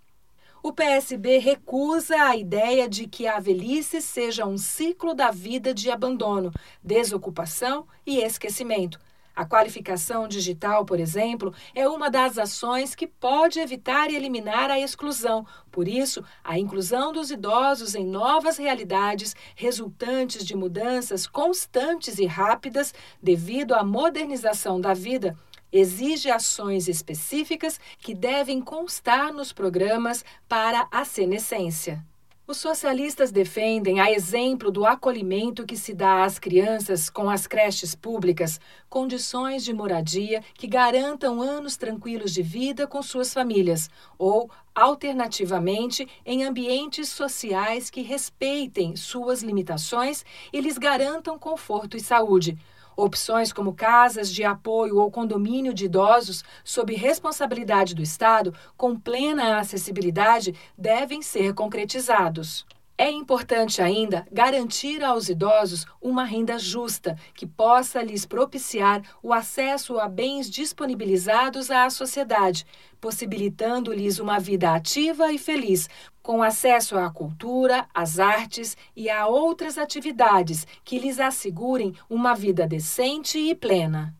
[0.62, 5.90] O PSB recusa a ideia de que a velhice seja um ciclo da vida de
[5.90, 6.52] abandono,
[6.84, 9.00] desocupação e esquecimento.
[9.34, 14.78] A qualificação digital, por exemplo, é uma das ações que pode evitar e eliminar a
[14.78, 15.46] exclusão.
[15.70, 22.92] Por isso, a inclusão dos idosos em novas realidades, resultantes de mudanças constantes e rápidas
[23.22, 25.34] devido à modernização da vida,
[25.72, 32.04] exige ações específicas que devem constar nos programas para a senescência.
[32.50, 37.94] Os socialistas defendem, a exemplo do acolhimento que se dá às crianças com as creches
[37.94, 38.58] públicas,
[38.88, 46.42] condições de moradia que garantam anos tranquilos de vida com suas famílias, ou, alternativamente, em
[46.42, 52.58] ambientes sociais que respeitem suas limitações e lhes garantam conforto e saúde
[53.00, 59.58] Opções como casas de apoio ou condomínio de idosos sob responsabilidade do Estado, com plena
[59.58, 62.66] acessibilidade, devem ser concretizados.
[63.00, 69.98] É importante ainda garantir aos idosos uma renda justa que possa lhes propiciar o acesso
[69.98, 72.66] a bens disponibilizados à sociedade,
[73.00, 75.88] possibilitando-lhes uma vida ativa e feliz,
[76.22, 82.66] com acesso à cultura, às artes e a outras atividades que lhes assegurem uma vida
[82.66, 84.14] decente e plena.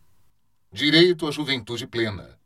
[0.73, 2.39] Direito à juventude plena.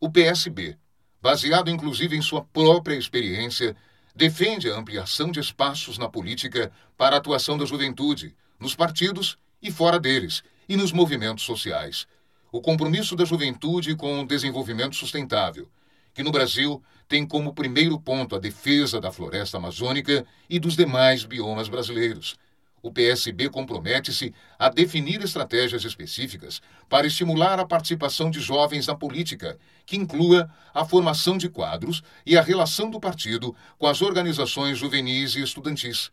[0.00, 0.76] O PSB,
[1.22, 3.76] baseado inclusive em sua própria experiência,
[4.14, 9.70] defende a ampliação de espaços na política para a atuação da juventude, nos partidos e
[9.70, 12.06] fora deles, e nos movimentos sociais.
[12.52, 15.68] O compromisso da juventude com o desenvolvimento sustentável,
[16.12, 21.24] que no Brasil tem como primeiro ponto a defesa da floresta amazônica e dos demais
[21.24, 22.36] biomas brasileiros
[22.82, 29.58] o PSB compromete-se a definir estratégias específicas para estimular a participação de jovens na política,
[29.84, 35.34] que inclua a formação de quadros e a relação do partido com as organizações juvenis
[35.34, 36.10] e estudantis.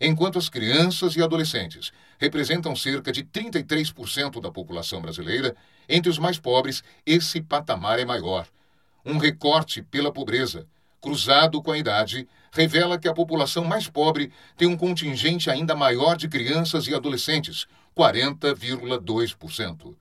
[0.00, 5.54] Enquanto as crianças e adolescentes representam cerca de 33% da população brasileira,
[5.88, 8.46] entre os mais pobres, esse patamar é maior.
[9.04, 10.66] Um recorte pela pobreza
[11.00, 16.16] cruzado com a idade, revela que a população mais pobre tem um contingente ainda maior
[16.16, 19.96] de crianças e adolescentes, 40,2%.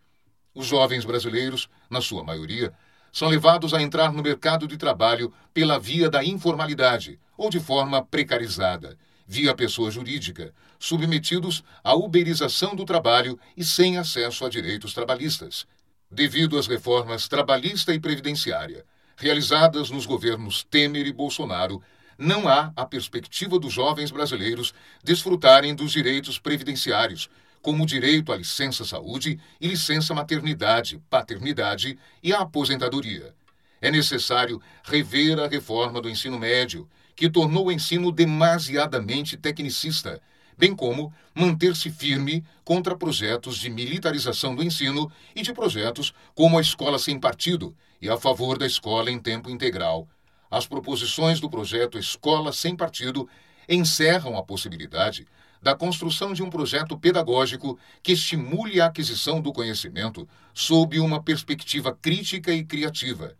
[0.53, 2.73] Os jovens brasileiros, na sua maioria,
[3.11, 8.03] são levados a entrar no mercado de trabalho pela via da informalidade ou de forma
[8.03, 15.65] precarizada, via pessoa jurídica, submetidos à uberização do trabalho e sem acesso a direitos trabalhistas.
[16.11, 18.83] Devido às reformas trabalhista e previdenciária,
[19.19, 21.81] realizadas nos governos Temer e Bolsonaro,
[22.17, 27.29] não há a perspectiva dos jovens brasileiros desfrutarem dos direitos previdenciários,
[27.61, 33.33] como o direito à licença saúde e licença maternidade, paternidade e à aposentadoria.
[33.81, 40.21] É necessário rever a reforma do ensino médio, que tornou o ensino demasiadamente tecnicista
[40.59, 46.61] bem como manter-se firme contra projetos de militarização do ensino e de projetos como a
[46.61, 50.05] escola sem partido e a favor da escola em tempo integral.
[50.51, 53.29] As proposições do projeto Escola Sem Partido
[53.69, 55.25] encerram a possibilidade
[55.61, 61.97] da construção de um projeto pedagógico que estimule a aquisição do conhecimento sob uma perspectiva
[62.01, 63.33] crítica e criativa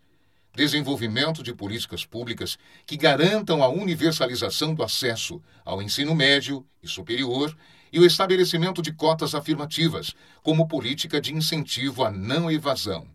[0.59, 7.55] desenvolvimento de políticas públicas que garantam a universalização do acesso ao ensino médio e superior
[7.93, 13.07] e o estabelecimento de cotas afirmativas como política de incentivo à não evasão.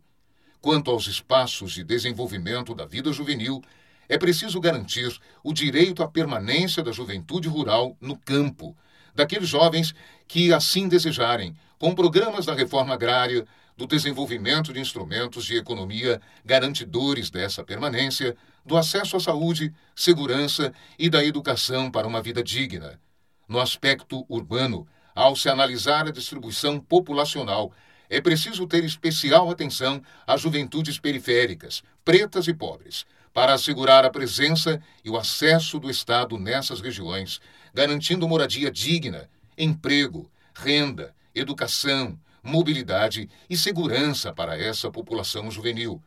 [0.58, 3.62] Quanto aos espaços de desenvolvimento da vida juvenil,
[4.08, 8.74] é preciso garantir o direito à permanência da juventude rural no campo,
[9.14, 9.94] daqueles jovens
[10.26, 13.46] que assim desejarem, com programas da reforma agrária,
[13.76, 21.10] do desenvolvimento de instrumentos de economia garantidores dessa permanência, do acesso à saúde, segurança e
[21.10, 23.00] da educação para uma vida digna.
[23.48, 27.72] No aspecto urbano, ao se analisar a distribuição populacional,
[28.08, 34.80] é preciso ter especial atenção às juventudes periféricas, pretas e pobres, para assegurar a presença
[35.04, 37.40] e o acesso do Estado nessas regiões,
[37.74, 46.00] garantindo moradia digna, emprego, renda, educação, mobilidade e segurança para essa população juvenil.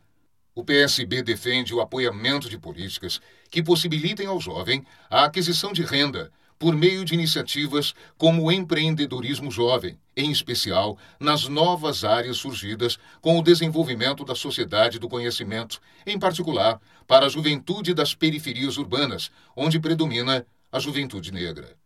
[0.54, 3.20] O PSB defende o apoiamento de políticas
[3.50, 9.50] que possibilitem ao jovem a aquisição de renda por meio de iniciativas como o empreendedorismo
[9.50, 16.18] jovem, em especial nas novas áreas surgidas com o desenvolvimento da sociedade do conhecimento, em
[16.18, 21.76] particular para a juventude das periferias urbanas, onde predomina a juventude negra.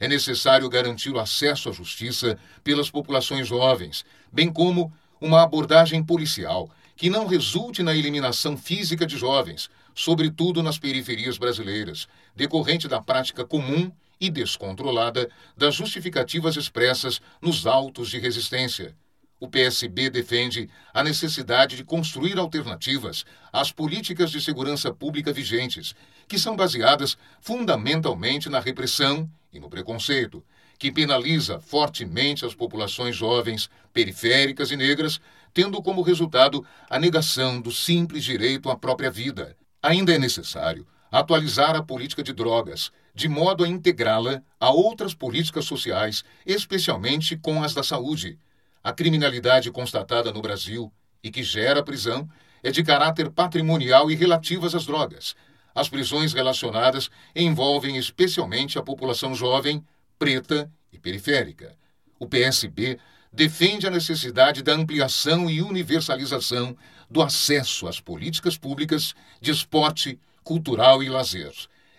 [0.00, 4.90] É necessário garantir o acesso à justiça pelas populações jovens, bem como
[5.20, 12.08] uma abordagem policial que não resulte na eliminação física de jovens, sobretudo nas periferias brasileiras,
[12.34, 18.94] decorrente da prática comum e descontrolada das justificativas expressas nos autos de resistência.
[19.38, 25.94] O PSB defende a necessidade de construir alternativas às políticas de segurança pública vigentes,
[26.28, 30.44] que são baseadas fundamentalmente na repressão e no preconceito,
[30.78, 35.20] que penaliza fortemente as populações jovens, periféricas e negras,
[35.52, 39.56] tendo como resultado a negação do simples direito à própria vida.
[39.82, 45.64] Ainda é necessário atualizar a política de drogas, de modo a integrá-la a outras políticas
[45.64, 48.38] sociais, especialmente com as da saúde.
[48.82, 50.92] A criminalidade constatada no Brasil
[51.22, 52.28] e que gera prisão
[52.62, 55.34] é de caráter patrimonial e relativas às drogas,
[55.74, 59.84] as prisões relacionadas envolvem especialmente a população jovem,
[60.18, 61.76] preta e periférica.
[62.18, 62.98] O PSB
[63.32, 66.76] defende a necessidade da ampliação e universalização
[67.08, 71.52] do acesso às políticas públicas de esporte, cultural e lazer.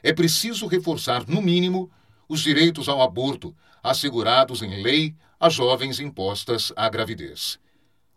[0.03, 1.89] É preciso reforçar, no mínimo,
[2.28, 7.59] os direitos ao aborto assegurados em lei a jovens impostas à gravidez.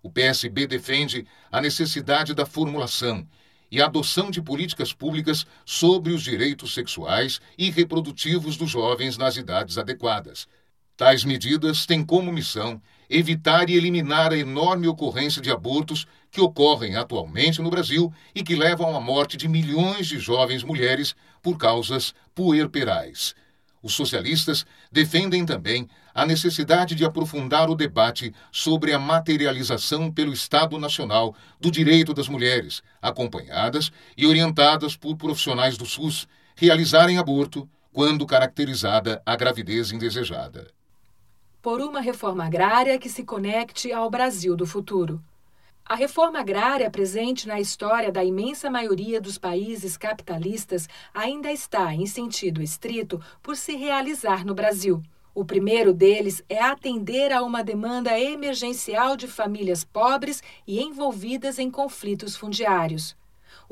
[0.03, 3.27] O PSB defende a necessidade da formulação
[3.75, 9.77] e adoção de políticas públicas sobre os direitos sexuais e reprodutivos dos jovens nas idades
[9.79, 10.47] adequadas.
[10.97, 16.95] Tais medidas têm como missão evitar e eliminar a enorme ocorrência de abortos que ocorrem
[16.95, 22.15] atualmente no Brasil e que levam à morte de milhões de jovens mulheres por causas
[22.33, 23.35] puerperais.
[23.85, 30.79] Os socialistas defendem também a necessidade de aprofundar o debate sobre a materialização pelo Estado
[30.79, 36.27] Nacional do direito das mulheres, acompanhadas e orientadas por profissionais do SUS,
[36.57, 40.67] realizarem aborto quando caracterizada a gravidez indesejada
[41.61, 45.19] por uma reforma agrária que se conecte ao Brasil do futuro.
[45.87, 52.07] A reforma agrária presente na história da imensa maioria dos países capitalistas ainda está, em
[52.07, 55.03] sentido estrito, por se realizar no Brasil.
[55.35, 61.71] O primeiro deles é atender a uma demanda emergencial de famílias pobres e envolvidas em
[61.71, 63.15] conflitos fundiários.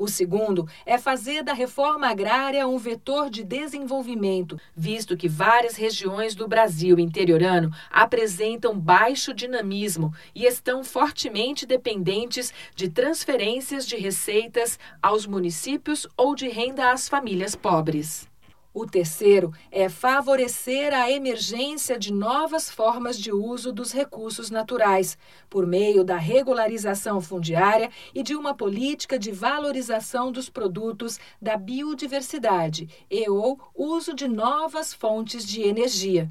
[0.03, 6.35] O segundo é fazer da reforma agrária um vetor de desenvolvimento, visto que várias regiões
[6.35, 15.25] do Brasil interiorano apresentam baixo dinamismo e estão fortemente dependentes de transferências de receitas aos
[15.25, 18.32] municípios ou de renda às famílias pobres.
[18.73, 25.15] O terceiro é favorecer a emergência de novas formas de uso dos recursos naturais,
[25.47, 32.89] por meio da regularização fundiária e de uma política de valorização dos produtos da biodiversidade
[33.11, 36.27] e ou uso de novas fontes de energia.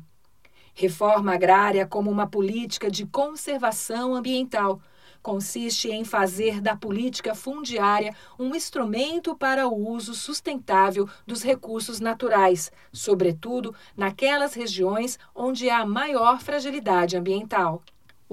[0.74, 4.80] Reforma agrária como uma política de conservação ambiental
[5.22, 12.72] consiste em fazer da política fundiária um instrumento para o uso sustentável dos recursos naturais,
[12.92, 17.82] sobretudo naquelas regiões onde há maior fragilidade ambiental.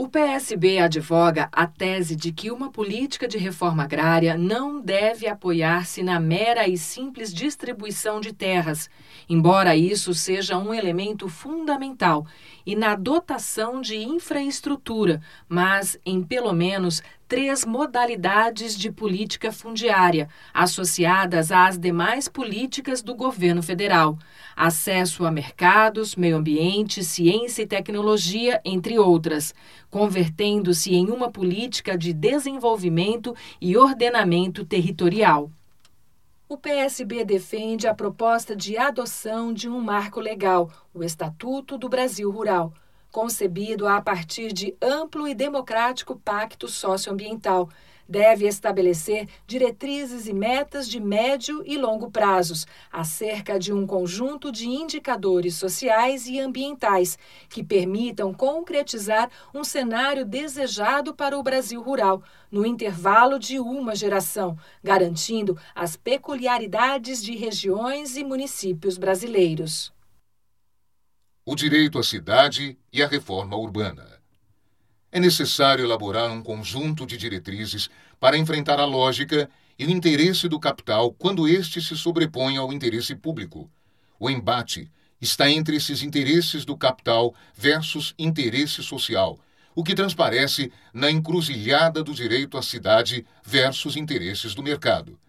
[0.02, 6.02] O PSB advoga a tese de que uma política de reforma agrária não deve apoiar-se
[6.02, 8.90] na mera e simples distribuição de terras,
[9.28, 12.26] embora isso seja um elemento fundamental,
[12.66, 21.52] e na dotação de infraestrutura, mas em pelo menos três modalidades de política fundiária, associadas
[21.52, 24.18] às demais políticas do governo federal:
[24.56, 29.54] acesso a mercados, meio ambiente, ciência e tecnologia, entre outras,
[29.92, 35.52] convertendo-se em uma política de desenvolvimento e ordenamento territorial.
[36.50, 42.32] O PSB defende a proposta de adoção de um marco legal, o Estatuto do Brasil
[42.32, 42.74] Rural
[43.12, 47.70] concebido a partir de amplo e democrático pacto socioambiental,
[48.10, 54.68] deve estabelecer diretrizes e metas de médio e longo prazos acerca de um conjunto de
[54.68, 62.66] indicadores sociais e ambientais que permitam concretizar um cenário desejado para o Brasil rural no
[62.66, 69.94] intervalo de uma geração, garantindo as peculiaridades de regiões e municípios brasileiros
[71.52, 74.06] o direito à cidade e a reforma urbana.
[75.12, 77.90] É necessário elaborar um conjunto de diretrizes
[78.20, 83.16] para enfrentar a lógica e o interesse do capital quando este se sobrepõe ao interesse
[83.16, 83.68] público.
[84.20, 89.40] O embate está entre esses interesses do capital versus interesse social,
[89.74, 95.20] o que transparece na encruzilhada do direito à cidade versus interesses do mercado.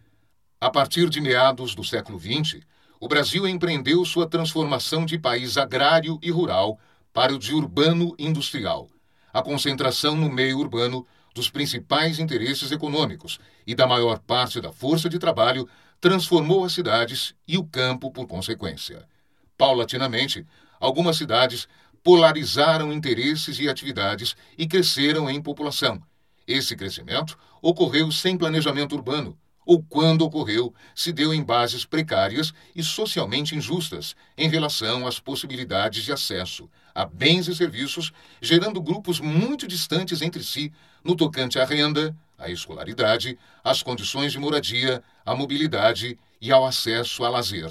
[0.61, 2.61] A partir de meados do século XX,
[3.01, 6.79] o Brasil empreendeu sua transformação de país agrário e rural
[7.15, 8.91] para o de urbano industrial.
[9.33, 15.09] A concentração no meio urbano dos principais interesses econômicos e da maior parte da força
[15.09, 15.67] de trabalho
[15.99, 19.09] transformou as cidades e o campo por consequência.
[19.57, 20.47] Paulatinamente,
[20.79, 21.67] algumas cidades
[22.03, 26.03] polarizaram interesses e atividades e cresceram em população.
[26.47, 29.39] Esse crescimento ocorreu sem planejamento urbano,
[29.71, 36.03] ou quando ocorreu, se deu em bases precárias e socialmente injustas em relação às possibilidades
[36.03, 38.13] de acesso a bens e serviços,
[38.43, 40.73] gerando grupos muito distantes entre si
[41.05, 47.23] no tocante à renda, à escolaridade, às condições de moradia, à mobilidade e ao acesso
[47.23, 47.71] a lazer.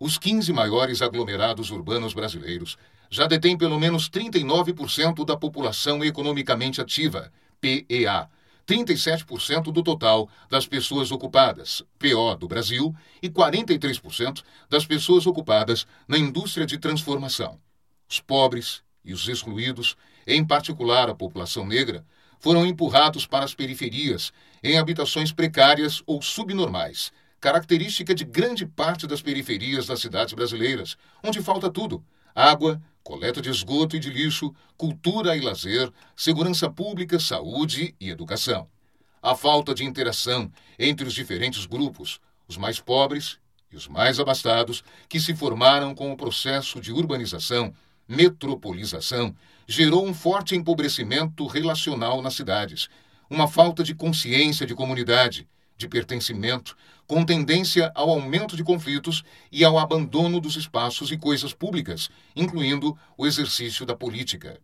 [0.00, 2.78] Os 15 maiores aglomerados urbanos brasileiros
[3.10, 7.30] já detêm pelo menos 39% da população economicamente ativa,
[7.60, 8.30] PEA
[8.68, 16.18] 37% do total das pessoas ocupadas, PO, do Brasil, e 43% das pessoas ocupadas na
[16.18, 17.58] indústria de transformação.
[18.08, 19.96] Os pobres e os excluídos
[20.28, 22.04] em particular a população negra,
[22.38, 24.30] foram empurrados para as periferias,
[24.62, 27.10] em habitações precárias ou subnormais,
[27.40, 32.04] característica de grande parte das periferias das cidades brasileiras, onde falta tudo:
[32.34, 38.68] água, coleta de esgoto e de lixo, cultura e lazer, segurança pública, saúde e educação.
[39.22, 43.38] A falta de interação entre os diferentes grupos, os mais pobres
[43.72, 47.72] e os mais abastados, que se formaram com o processo de urbanização,
[48.06, 49.34] metropolização,
[49.66, 52.90] gerou um forte empobrecimento relacional nas cidades,
[53.30, 55.48] uma falta de consciência de comunidade,
[55.78, 56.76] de pertencimento,
[57.06, 62.98] com tendência ao aumento de conflitos e ao abandono dos espaços e coisas públicas, incluindo
[63.16, 64.60] o exercício da política.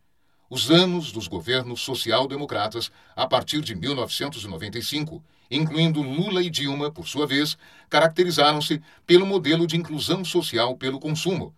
[0.50, 7.26] Os anos dos governos social-democratas, a partir de 1995, incluindo Lula e Dilma, por sua
[7.26, 7.56] vez,
[7.88, 11.54] caracterizaram-se pelo modelo de inclusão social pelo consumo.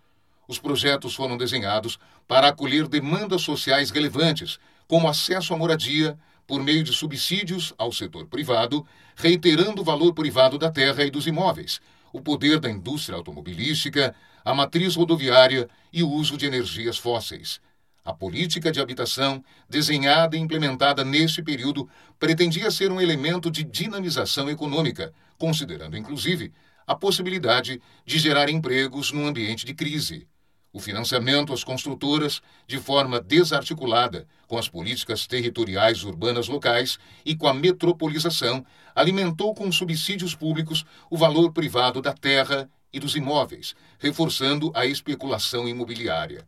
[0.47, 1.99] Os projetos foram desenhados
[2.29, 6.17] para acolher demandas sociais relevantes, como acesso à moradia,
[6.47, 11.27] por meio de subsídios ao setor privado, reiterando o valor privado da terra e dos
[11.27, 11.81] imóveis,
[12.13, 17.61] o poder da indústria automobilística, a matriz rodoviária e o uso de energias fósseis.
[18.05, 21.89] A política de habitação, desenhada e implementada neste período,
[22.21, 26.53] pretendia ser um elemento de dinamização econômica, considerando, inclusive,
[26.87, 30.29] a possibilidade de gerar empregos num ambiente de crise.
[30.77, 37.49] O financiamento às construtoras, de forma desarticulada com as políticas territoriais urbanas locais e com
[37.49, 38.63] a metropolização,
[38.95, 45.67] alimentou com subsídios públicos o valor privado da terra e dos imóveis, reforçando a especulação
[45.67, 46.47] imobiliária.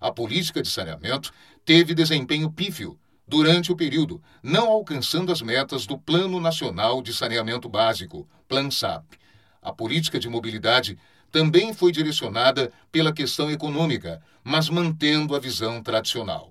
[0.00, 1.30] A política de saneamento
[1.62, 2.98] teve desempenho pífio
[3.28, 9.04] durante o período, não alcançando as metas do Plano Nacional de Saneamento Básico, PLANSAP.
[9.60, 10.96] A política de mobilidade
[11.36, 16.50] também foi direcionada pela questão econômica, mas mantendo a visão tradicional.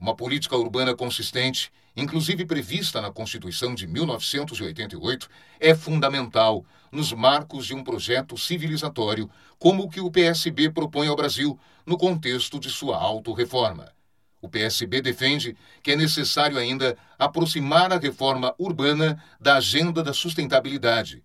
[0.00, 5.28] Uma política urbana consistente, inclusive prevista na Constituição de 1988,
[5.60, 11.16] é fundamental nos marcos de um projeto civilizatório como o que o PSB propõe ao
[11.16, 13.92] Brasil no contexto de sua autorreforma.
[14.40, 21.22] O PSB defende que é necessário ainda aproximar a reforma urbana da agenda da sustentabilidade.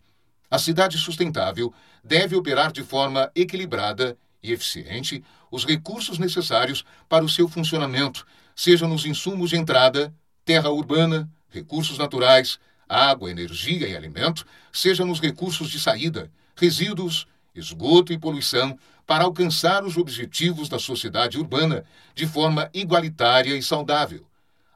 [0.50, 1.74] A cidade sustentável
[2.04, 8.26] deve operar de forma equilibrada e eficiente os recursos necessários para o seu funcionamento,
[8.56, 15.20] seja nos insumos de entrada, terra urbana, recursos naturais, água, energia e alimento, seja nos
[15.20, 21.84] recursos de saída, resíduos, esgoto e poluição, para alcançar os objetivos da sociedade urbana
[22.14, 24.29] de forma igualitária e saudável.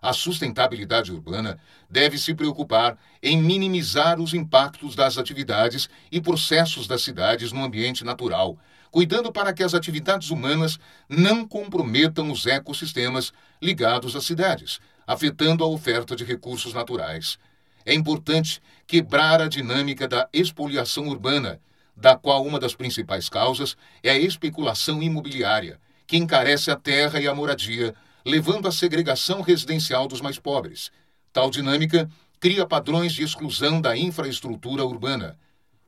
[0.04, 1.58] A sustentabilidade urbana
[1.89, 8.04] deve se preocupar em minimizar os impactos das atividades e processos das cidades no ambiente
[8.04, 8.58] natural,
[8.91, 10.78] cuidando para que as atividades humanas
[11.08, 13.32] não comprometam os ecossistemas
[13.62, 17.39] ligados às cidades, afetando a oferta de recursos naturais.
[17.86, 21.62] É importante quebrar a dinâmica da expoliação urbana,
[21.95, 27.28] da qual uma das principais causas é a especulação imobiliária, que encarece a terra e
[27.28, 27.95] a moradia,
[28.26, 30.91] levando à segregação residencial dos mais pobres.
[31.32, 32.09] Tal dinâmica
[32.39, 35.38] cria padrões de exclusão da infraestrutura urbana.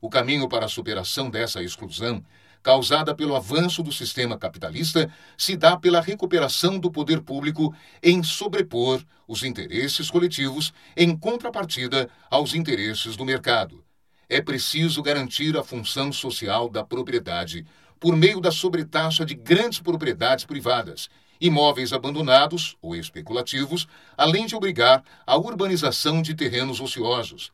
[0.00, 2.22] O caminho para a superação dessa exclusão
[2.62, 5.08] causada pelo avanço do sistema capitalista
[5.38, 7.72] se dá pela recuperação do poder público
[8.02, 13.84] em sobrepor os interesses coletivos em contrapartida aos interesses do mercado.
[14.28, 17.64] É preciso garantir a função social da propriedade
[18.00, 21.08] por meio da sobretaxa de grandes propriedades privadas,
[21.40, 27.52] imóveis abandonados ou especulativos, além de obrigar a urbanização de terrenos ociosos.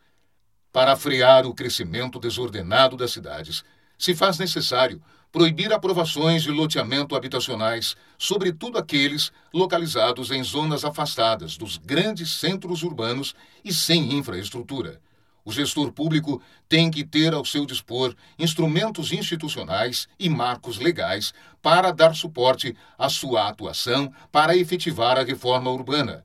[0.72, 3.64] Para frear o crescimento desordenado das cidades,
[3.98, 11.78] se faz necessário proibir aprovações de loteamento habitacionais, sobretudo aqueles localizados em zonas afastadas dos
[11.78, 15.00] grandes centros urbanos e sem infraestrutura.
[15.45, 21.90] O gestor público tem que ter ao seu dispor instrumentos institucionais e marcos legais para
[21.90, 26.24] dar suporte à sua atuação para efetivar a reforma urbana.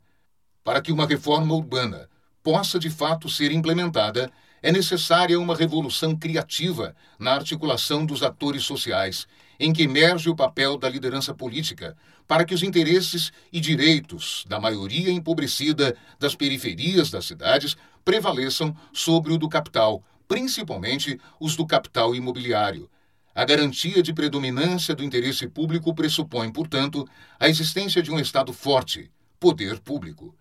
[0.63, 2.07] Para que uma reforma urbana
[2.43, 9.27] possa de fato ser implementada, é necessária uma revolução criativa na articulação dos atores sociais,
[9.59, 11.95] em que emerge o papel da liderança política,
[12.27, 19.33] para que os interesses e direitos da maioria empobrecida das periferias das cidades prevaleçam sobre
[19.33, 22.89] o do capital, principalmente os do capital imobiliário.
[23.33, 27.07] A garantia de predominância do interesse público pressupõe, portanto,
[27.39, 30.35] a existência de um Estado forte, poder público.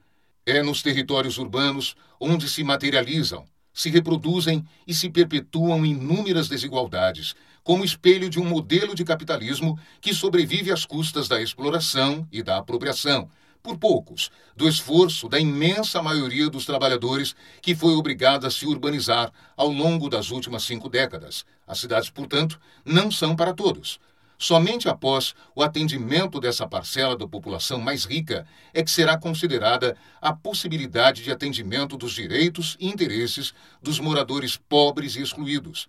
[0.44, 3.44] É nos territórios urbanos onde se materializam
[3.76, 7.34] se reproduzem e se perpetuam inúmeras desigualdades,
[7.66, 12.58] como espelho de um modelo de capitalismo que sobrevive às custas da exploração e da
[12.58, 13.28] apropriação,
[13.60, 19.32] por poucos, do esforço da imensa maioria dos trabalhadores que foi obrigada a se urbanizar
[19.56, 21.44] ao longo das últimas cinco décadas.
[21.66, 23.98] As cidades, portanto, não são para todos.
[24.38, 30.32] Somente após o atendimento dessa parcela da população mais rica é que será considerada a
[30.32, 33.52] possibilidade de atendimento dos direitos e interesses
[33.82, 35.88] dos moradores pobres e excluídos.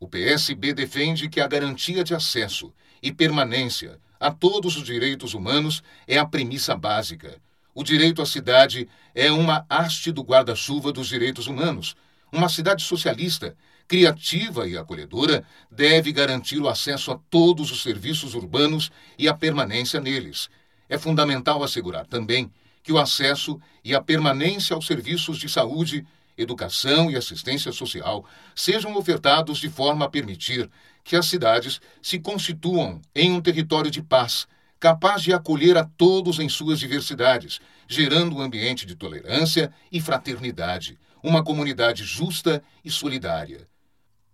[0.00, 5.82] O PSB defende que a garantia de acesso e permanência a todos os direitos humanos
[6.08, 7.40] é a premissa básica.
[7.72, 11.94] O direito à cidade é uma haste do guarda-chuva dos direitos humanos.
[12.32, 13.56] Uma cidade socialista
[13.90, 20.00] criativa e acolhedora, deve garantir o acesso a todos os serviços urbanos e a permanência
[20.00, 20.48] neles.
[20.88, 22.52] É fundamental assegurar também
[22.84, 26.06] que o acesso e a permanência aos serviços de saúde,
[26.40, 28.24] educação e assistência social
[28.54, 30.70] sejam ofertados de forma a permitir
[31.04, 34.46] que as cidades se constituam em um território de paz,
[34.78, 40.98] capaz de acolher a todos em suas diversidades, gerando um ambiente de tolerância e fraternidade,
[41.22, 43.68] uma comunidade justa e solidária.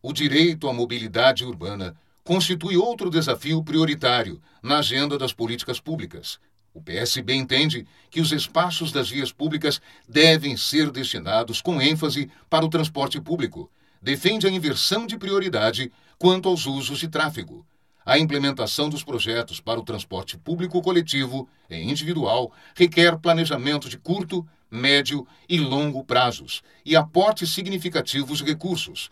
[0.01, 6.39] O direito à mobilidade urbana constitui outro desafio prioritário na agenda das políticas públicas.
[6.77, 12.66] O PSB entende que os espaços das vias públicas devem ser destinados com ênfase para
[12.66, 13.70] o transporte público.
[14.03, 17.66] Defende a inversão de prioridade quanto aos usos de tráfego.
[18.05, 24.47] A implementação dos projetos para o transporte público coletivo e individual requer planejamento de curto,
[24.70, 29.09] médio e longo prazos e aportes significativos de recursos,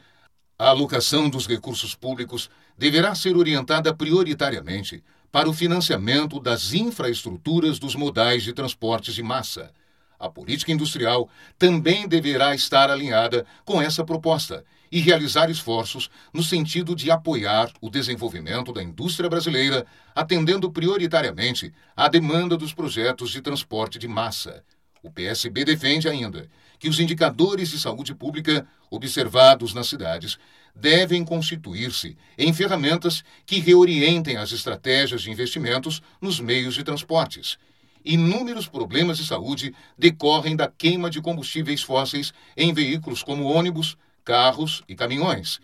[0.56, 2.48] a alocação dos recursos públicos
[2.78, 5.02] deverá ser orientada prioritariamente
[5.34, 9.72] para o financiamento das infraestruturas dos modais de transportes de massa.
[10.16, 11.28] A política industrial
[11.58, 17.90] também deverá estar alinhada com essa proposta e realizar esforços no sentido de apoiar o
[17.90, 24.62] desenvolvimento da indústria brasileira, atendendo prioritariamente à demanda dos projetos de transporte de massa.
[25.02, 30.38] O PSB defende ainda que os indicadores de saúde pública observados nas cidades
[30.74, 37.58] devem constituir-se em ferramentas que reorientem as estratégias de investimentos nos meios de transportes.
[38.04, 44.82] Inúmeros problemas de saúde decorrem da queima de combustíveis fósseis em veículos como ônibus, carros
[44.88, 45.60] e caminhões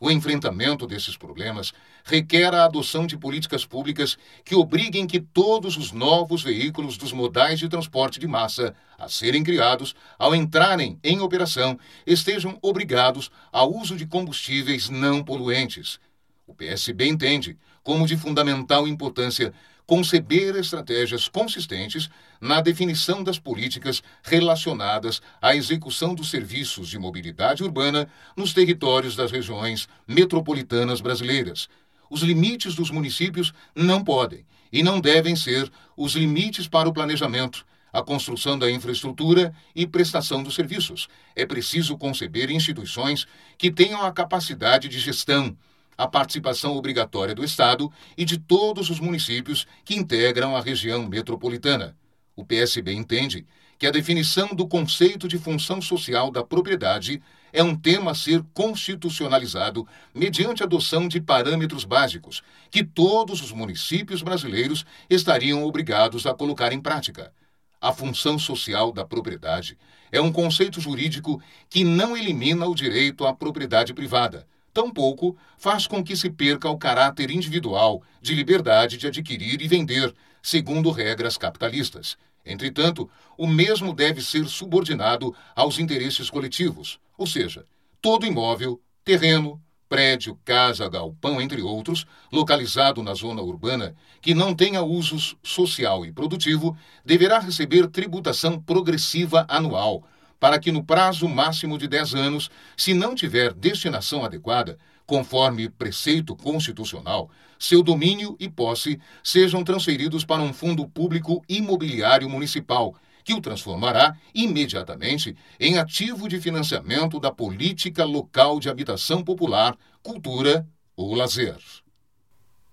[0.00, 1.72] o enfrentamento desses problemas
[2.04, 7.58] requer a adoção de políticas públicas que obriguem que todos os novos veículos dos modais
[7.58, 13.96] de transporte de massa a serem criados, ao entrarem em operação, estejam obrigados ao uso
[13.96, 16.00] de combustíveis não poluentes.
[16.46, 19.52] O PSB entende como de fundamental importância
[19.88, 28.06] conceber estratégias consistentes na definição das políticas relacionadas à execução dos serviços de mobilidade urbana
[28.36, 31.70] nos territórios das regiões metropolitanas brasileiras.
[32.10, 37.64] Os limites dos municípios não podem e não devem ser os limites para o planejamento,
[37.90, 41.08] a construção da infraestrutura e prestação dos serviços.
[41.34, 43.26] É preciso conceber instituições
[43.56, 45.56] que tenham a capacidade de gestão
[45.98, 51.96] a participação obrigatória do Estado e de todos os municípios que integram a região metropolitana.
[52.36, 53.44] O PSB entende
[53.76, 57.20] que a definição do conceito de função social da propriedade
[57.52, 64.22] é um tema a ser constitucionalizado mediante adoção de parâmetros básicos que todos os municípios
[64.22, 67.32] brasileiros estariam obrigados a colocar em prática.
[67.80, 69.76] A função social da propriedade
[70.12, 74.46] é um conceito jurídico que não elimina o direito à propriedade privada
[74.78, 80.14] tampouco faz com que se perca o caráter individual de liberdade de adquirir e vender,
[80.40, 82.16] segundo regras capitalistas.
[82.46, 87.64] Entretanto, o mesmo deve ser subordinado aos interesses coletivos, ou seja,
[88.00, 94.80] todo imóvel, terreno, prédio, casa, galpão, entre outros, localizado na zona urbana, que não tenha
[94.80, 100.04] usos social e produtivo, deverá receber tributação progressiva anual
[100.38, 106.36] para que no prazo máximo de 10 anos, se não tiver destinação adequada, conforme preceito
[106.36, 113.40] constitucional, seu domínio e posse sejam transferidos para um fundo público imobiliário municipal, que o
[113.40, 120.66] transformará imediatamente em ativo de financiamento da política local de habitação popular, cultura
[120.96, 121.56] ou lazer.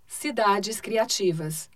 [0.07, 1.69] Cidades criativas.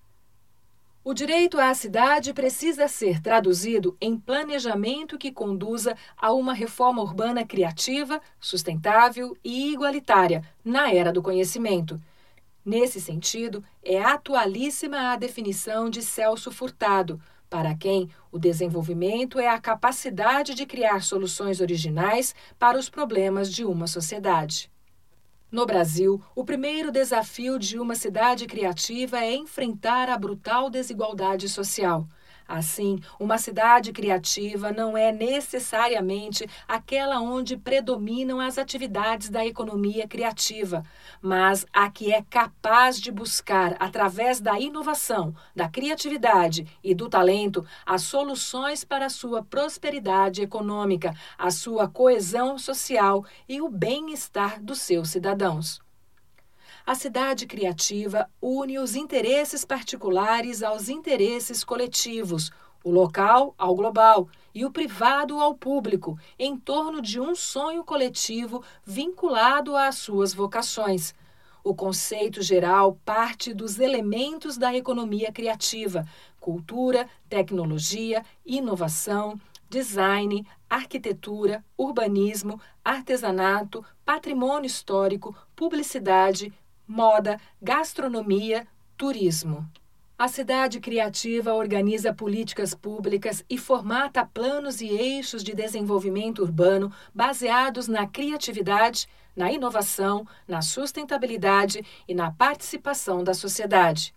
[1.02, 7.46] O direito à cidade precisa ser traduzido em planejamento que conduza a uma reforma urbana
[7.46, 12.00] criativa, sustentável e igualitária na era do conhecimento.
[12.66, 17.20] Nesse sentido, é atualíssima a definição de Celso Furtado,
[17.50, 23.64] para quem o desenvolvimento é a capacidade de criar soluções originais para os problemas de
[23.64, 24.69] uma sociedade.
[25.52, 32.08] No Brasil, o primeiro desafio de uma cidade criativa é enfrentar a brutal desigualdade social.
[32.50, 40.84] Assim, uma cidade criativa não é necessariamente aquela onde predominam as atividades da economia criativa,
[41.22, 47.64] mas a que é capaz de buscar, através da inovação, da criatividade e do talento,
[47.86, 54.82] as soluções para a sua prosperidade econômica, a sua coesão social e o bem-estar dos
[54.82, 55.80] seus cidadãos.
[56.86, 62.52] A cidade criativa une os interesses particulares aos interesses coletivos,
[62.84, 68.64] o local ao global e o privado ao público, em torno de um sonho coletivo
[68.84, 71.14] vinculado às suas vocações.
[71.64, 76.06] O conceito geral parte dos elementos da economia criativa:
[76.40, 86.52] cultura, tecnologia, inovação, design, arquitetura, urbanismo, artesanato, patrimônio histórico, publicidade,
[86.90, 88.66] moda, gastronomia,
[88.98, 89.70] turismo.
[90.18, 97.88] A cidade criativa organiza políticas públicas e formata planos e eixos de desenvolvimento urbano baseados
[97.88, 104.14] na criatividade, na inovação, na sustentabilidade e na participação da sociedade.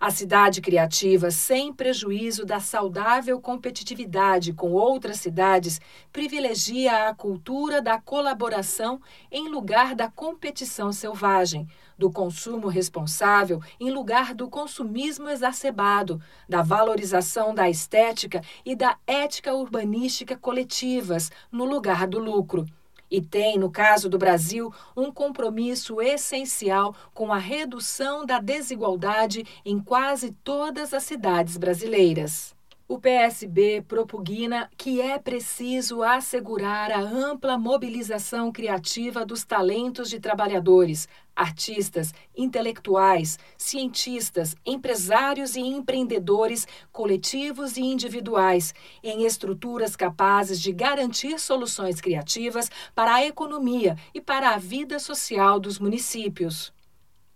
[0.00, 5.80] A cidade criativa, sem prejuízo da saudável competitividade com outras cidades,
[6.12, 11.66] privilegia a cultura da colaboração em lugar da competição selvagem,
[11.98, 19.52] do consumo responsável em lugar do consumismo exacerbado, da valorização da estética e da ética
[19.52, 22.64] urbanística coletivas no lugar do lucro
[23.10, 29.78] e tem, no caso do Brasil, um compromisso essencial com a redução da desigualdade em
[29.78, 32.57] quase todas as cidades brasileiras.
[32.90, 41.06] O PSB propugna que é preciso assegurar a ampla mobilização criativa dos talentos de trabalhadores,
[41.36, 48.72] artistas, intelectuais, cientistas, empresários e empreendedores coletivos e individuais,
[49.04, 55.60] em estruturas capazes de garantir soluções criativas para a economia e para a vida social
[55.60, 56.72] dos municípios.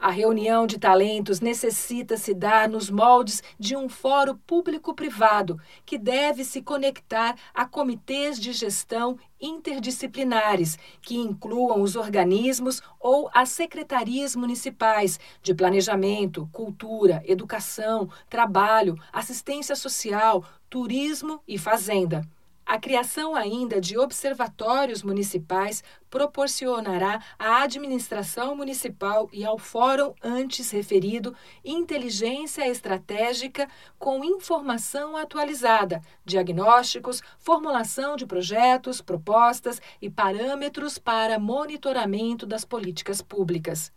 [0.02, 6.44] A reunião de talentos necessita se dar nos moldes de um fórum público-privado, que deve
[6.44, 15.20] se conectar a comitês de gestão interdisciplinares, que incluam os organismos ou as secretarias municipais
[15.40, 22.28] de planejamento, cultura, educação, trabalho, assistência social, turismo e fazenda.
[22.64, 31.34] A criação ainda de observatórios municipais proporcionará à administração municipal e ao fórum antes referido
[31.64, 42.64] inteligência estratégica com informação atualizada, diagnósticos, formulação de projetos, propostas e parâmetros para monitoramento das
[42.64, 43.92] políticas públicas.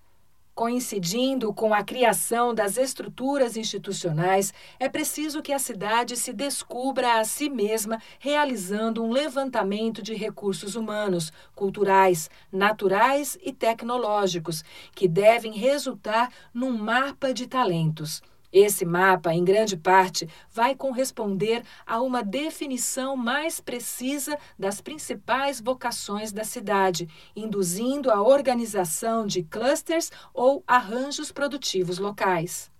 [0.55, 7.25] Coincidindo com a criação das estruturas institucionais, é preciso que a cidade se descubra a
[7.25, 14.63] si mesma, realizando um levantamento de recursos humanos, culturais, naturais e tecnológicos,
[14.95, 18.23] que devem resultar num mapa de talentos.
[18.57, 26.31] Esse mapa, em grande parte, vai corresponder a uma definição mais precisa das principais vocações
[26.31, 32.71] da cidade, induzindo a organização de clusters ou arranjos produtivos locais.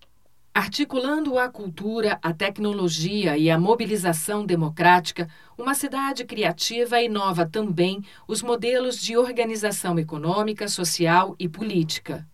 [0.54, 8.40] Articulando a cultura, a tecnologia e a mobilização democrática, uma cidade criativa inova também os
[8.40, 12.26] modelos de organização econômica, social e política.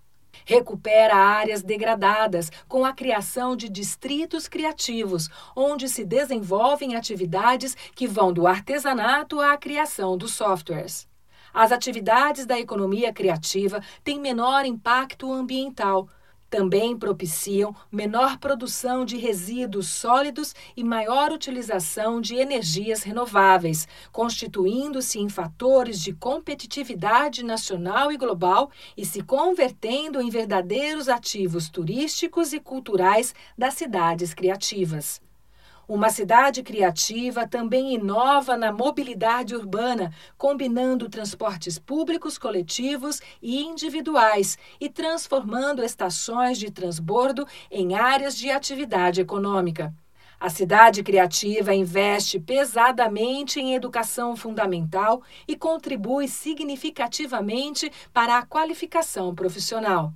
[0.45, 8.33] Recupera áreas degradadas com a criação de distritos criativos, onde se desenvolvem atividades que vão
[8.33, 11.09] do artesanato à criação dos softwares.
[11.53, 16.09] As atividades da economia criativa têm menor impacto ambiental
[16.53, 25.31] também propiciam menor produção de resíduos sólidos e maior utilização de energias renováveis, constituindo-se em
[25.31, 33.35] fatores de competitividade nacional e global e se convertendo em verdadeiros ativos turísticos e culturais
[33.57, 35.32] das cidades criativas.
[35.89, 44.89] Uma cidade criativa também inova na mobilidade urbana, combinando transportes públicos, coletivos e individuais e
[44.89, 49.93] transformando estações de transbordo em áreas de atividade econômica.
[50.39, 60.13] A cidade criativa investe pesadamente em educação fundamental e contribui significativamente para a qualificação profissional.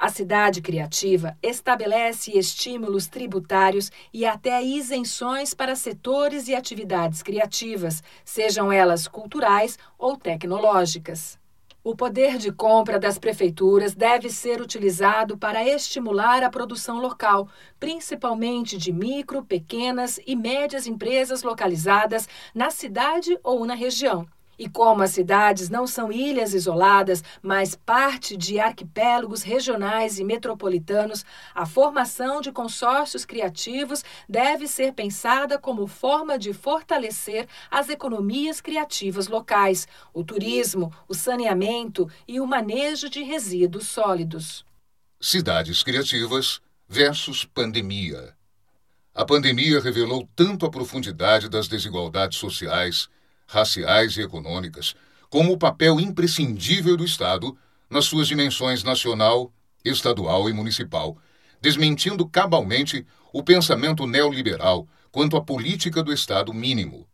[0.00, 8.72] A cidade criativa estabelece estímulos tributários e até isenções para setores e atividades criativas, sejam
[8.72, 11.38] elas culturais ou tecnológicas.
[11.84, 17.46] O poder de compra das prefeituras deve ser utilizado para estimular a produção local,
[17.78, 24.26] principalmente de micro, pequenas e médias empresas localizadas na cidade ou na região.
[24.60, 31.24] E como as cidades não são ilhas isoladas, mas parte de arquipélagos regionais e metropolitanos,
[31.54, 39.28] a formação de consórcios criativos deve ser pensada como forma de fortalecer as economias criativas
[39.28, 44.62] locais, o turismo, o saneamento e o manejo de resíduos sólidos.
[45.18, 48.34] Cidades criativas versus pandemia.
[49.14, 53.08] A pandemia revelou tanto a profundidade das desigualdades sociais
[53.50, 54.94] raciais e econômicas,
[55.28, 57.56] como o papel imprescindível do Estado
[57.90, 59.52] nas suas dimensões nacional,
[59.84, 61.18] estadual e municipal,
[61.60, 67.08] desmentindo cabalmente o pensamento neoliberal quanto à política do Estado mínimo.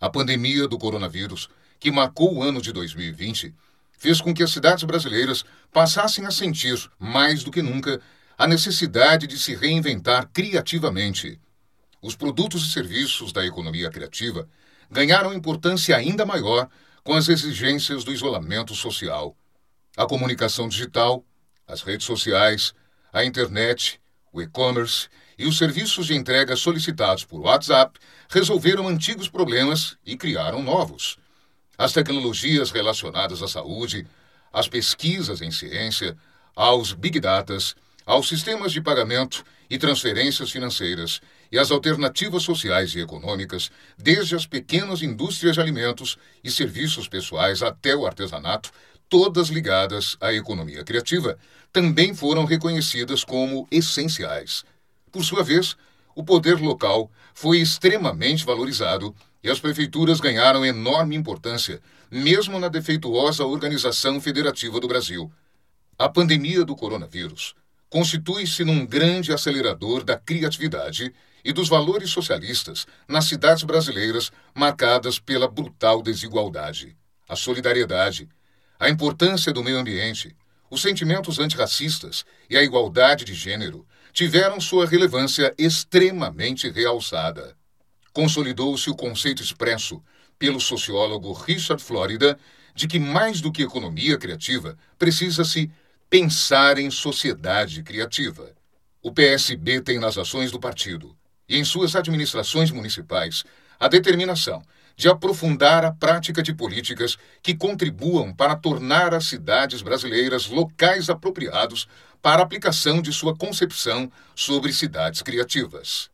[0.00, 3.54] A pandemia do coronavírus, que marcou o ano de 2020,
[3.92, 8.00] fez com que as cidades brasileiras passassem a sentir, mais do que nunca,
[8.38, 11.38] a necessidade de se reinventar criativamente.
[12.00, 14.48] Os produtos e serviços da economia criativa
[14.90, 16.68] ganharam importância ainda maior
[17.02, 19.36] com as exigências do isolamento social.
[19.96, 21.24] A comunicação digital,
[21.66, 22.74] as redes sociais,
[23.12, 24.00] a internet,
[24.32, 25.08] o e-commerce
[25.38, 31.18] e os serviços de entrega solicitados por WhatsApp resolveram antigos problemas e criaram novos.
[31.76, 34.06] As tecnologias relacionadas à saúde,
[34.52, 36.16] às pesquisas em ciência,
[36.54, 37.74] aos big datas,
[38.06, 41.20] aos sistemas de pagamento e transferências financeiras
[41.54, 47.62] e as alternativas sociais e econômicas, desde as pequenas indústrias de alimentos e serviços pessoais
[47.62, 48.72] até o artesanato,
[49.08, 51.38] todas ligadas à economia criativa,
[51.72, 54.64] também foram reconhecidas como essenciais.
[55.12, 55.76] Por sua vez,
[56.12, 61.80] o poder local foi extremamente valorizado e as prefeituras ganharam enorme importância,
[62.10, 65.30] mesmo na defeituosa organização federativa do Brasil.
[65.96, 67.54] A pandemia do coronavírus
[67.88, 71.14] constitui-se num grande acelerador da criatividade
[71.44, 76.96] e dos valores socialistas nas cidades brasileiras marcadas pela brutal desigualdade,
[77.28, 78.28] a solidariedade,
[78.80, 80.34] a importância do meio ambiente,
[80.70, 87.54] os sentimentos antirracistas e a igualdade de gênero tiveram sua relevância extremamente realçada.
[88.12, 90.02] Consolidou-se o conceito expresso
[90.38, 92.38] pelo sociólogo Richard Florida
[92.74, 95.70] de que mais do que economia criativa precisa-se
[96.08, 98.52] pensar em sociedade criativa.
[99.02, 101.14] O PSB tem nas ações do partido
[101.48, 103.44] e em suas administrações municipais
[103.78, 104.62] a determinação
[104.96, 111.88] de aprofundar a prática de políticas que contribuam para tornar as cidades brasileiras locais apropriados
[112.22, 116.10] para a aplicação de sua concepção sobre cidades criativas.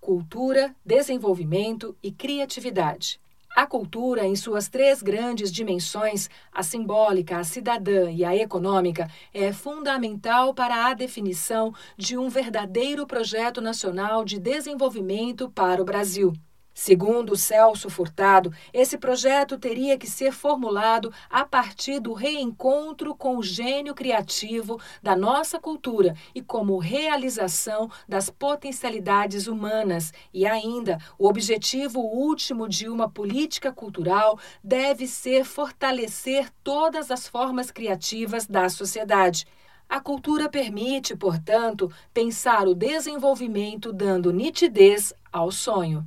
[0.00, 3.18] Cultura, desenvolvimento e criatividade.
[3.54, 9.52] A cultura, em suas três grandes dimensões, a simbólica, a cidadã e a econômica, é
[9.52, 16.32] fundamental para a definição de um verdadeiro projeto nacional de desenvolvimento para o Brasil.
[16.76, 23.42] Segundo Celso Furtado, esse projeto teria que ser formulado a partir do reencontro com o
[23.44, 30.12] gênio criativo da nossa cultura e como realização das potencialidades humanas.
[30.32, 37.70] E ainda, o objetivo último de uma política cultural deve ser fortalecer todas as formas
[37.70, 39.46] criativas da sociedade.
[39.88, 46.04] A cultura permite, portanto, pensar o desenvolvimento dando nitidez ao sonho.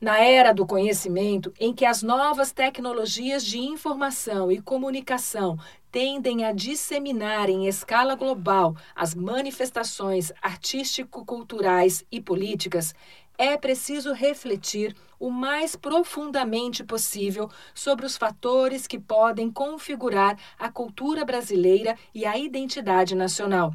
[0.00, 5.58] Na era do conhecimento, em que as novas tecnologias de informação e comunicação
[5.92, 12.94] tendem a disseminar em escala global as manifestações artístico-culturais e políticas,
[13.36, 21.26] é preciso refletir o mais profundamente possível sobre os fatores que podem configurar a cultura
[21.26, 23.74] brasileira e a identidade nacional.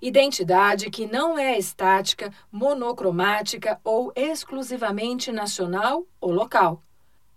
[0.00, 6.82] Identidade que não é estática, monocromática ou exclusivamente nacional ou local.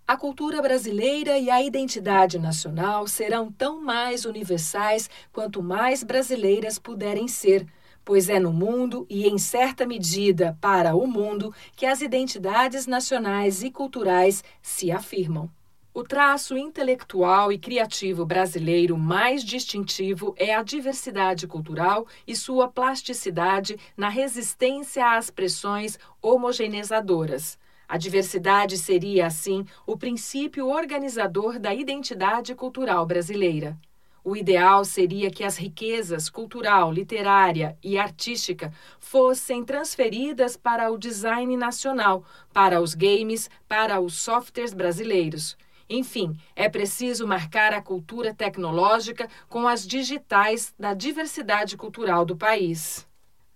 [0.07, 7.27] A cultura brasileira e a identidade nacional serão tão mais universais quanto mais brasileiras puderem
[7.27, 7.67] ser,
[8.05, 13.63] pois é no mundo e, em certa medida, para o mundo que as identidades nacionais
[13.63, 15.49] e culturais se afirmam.
[15.97, 23.79] O traço intelectual e criativo brasileiro mais distintivo é a diversidade cultural e sua plasticidade
[23.97, 27.57] na resistência às pressões homogeneizadoras.
[27.87, 33.75] A diversidade seria, assim, o princípio organizador da identidade cultural brasileira.
[34.23, 41.57] O ideal seria que as riquezas cultural, literária e artística fossem transferidas para o design
[41.57, 45.57] nacional, para os games, para os softwares brasileiros
[45.89, 53.07] Enfim, é preciso marcar a cultura tecnológica com as digitais da diversidade cultural do país.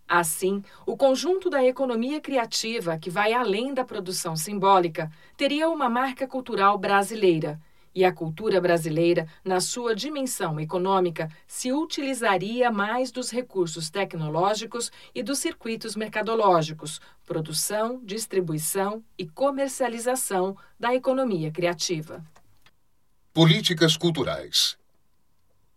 [0.08, 6.28] Assim, o conjunto da economia criativa, que vai além da produção simbólica, teria uma marca
[6.28, 7.60] cultural brasileira.
[7.94, 15.22] E a cultura brasileira, na sua dimensão econômica, se utilizaria mais dos recursos tecnológicos e
[15.22, 22.24] dos circuitos mercadológicos, produção, distribuição e comercialização da economia criativa.
[23.34, 24.78] Políticas culturais.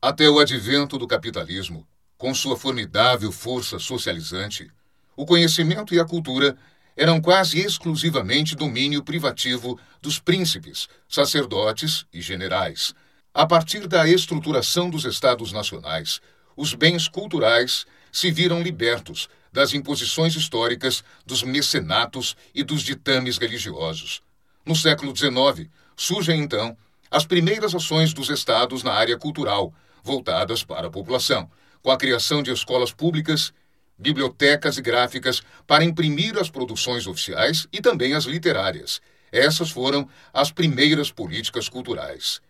[0.01, 1.87] Até o advento do capitalismo,
[2.17, 4.71] com sua formidável força socializante,
[5.17, 6.57] o conhecimento e a cultura
[6.97, 12.95] eram quase exclusivamente domínio privativo dos príncipes, sacerdotes e generais.
[13.33, 16.21] A partir da estruturação dos Estados nacionais,
[16.57, 24.23] os bens culturais se viram libertos das imposições históricas dos mecenatos e dos ditames religiosos.
[24.65, 26.77] No século XIX, surgem então
[27.11, 29.73] as primeiras ações dos Estados na área cultural,
[30.03, 31.51] voltadas para a população,
[31.83, 33.53] com a criação de escolas públicas
[33.99, 39.01] bibliotecas e gráficas para imprimir as produções oficiais e também as literárias.
[39.31, 42.41] Essas foram as primeiras políticas culturais.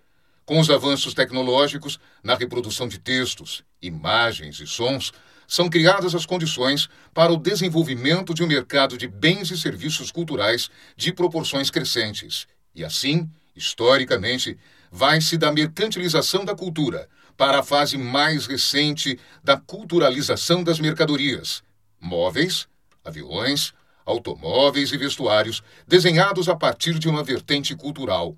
[0.44, 5.12] Com os avanços tecnológicos na reprodução de textos, imagens e sons,
[5.46, 10.70] são criadas as condições para o desenvolvimento de um mercado de bens e serviços culturais
[10.96, 12.46] de proporções crescentes.
[12.74, 14.58] E assim, historicamente,
[14.90, 21.62] vai-se da mercantilização da cultura para a fase mais recente da culturalização das mercadorias,
[22.00, 22.68] móveis,
[23.04, 23.72] aviões,
[24.04, 28.36] automóveis e vestuários desenhados a partir de uma vertente cultural.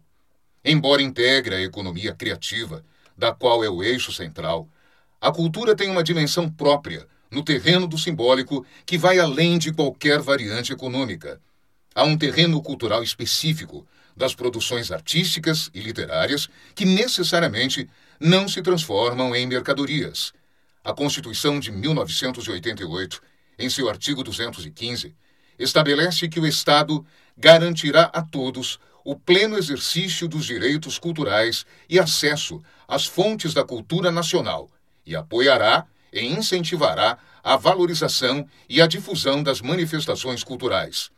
[0.64, 2.84] Embora integre a economia criativa,
[3.16, 4.68] da qual é o eixo central,
[5.20, 10.20] a cultura tem uma dimensão própria no terreno do simbólico que vai além de qualquer
[10.20, 11.40] variante econômica.
[11.94, 13.86] Há um terreno cultural específico
[14.16, 17.88] das produções artísticas e literárias que necessariamente
[18.18, 20.32] não se transformam em mercadorias.
[20.82, 23.20] A Constituição de 1988,
[23.58, 25.14] em seu artigo 215,
[25.58, 27.04] estabelece que o Estado
[27.36, 34.10] garantirá a todos o pleno exercício dos direitos culturais e acesso às fontes da cultura
[34.10, 34.70] nacional
[35.04, 41.10] e apoiará e incentivará a valorização e a difusão das manifestações culturais.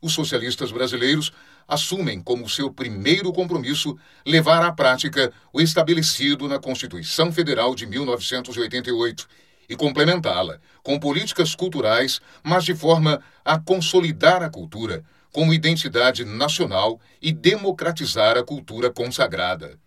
[0.00, 1.32] Os socialistas brasileiros
[1.68, 3.96] assumem como seu primeiro compromisso
[4.26, 9.28] levar à prática o estabelecido na Constituição Federal de 1988
[9.68, 16.98] e complementá-la com políticas culturais, mas de forma a consolidar a cultura como identidade nacional
[17.20, 19.78] e democratizar a cultura consagrada.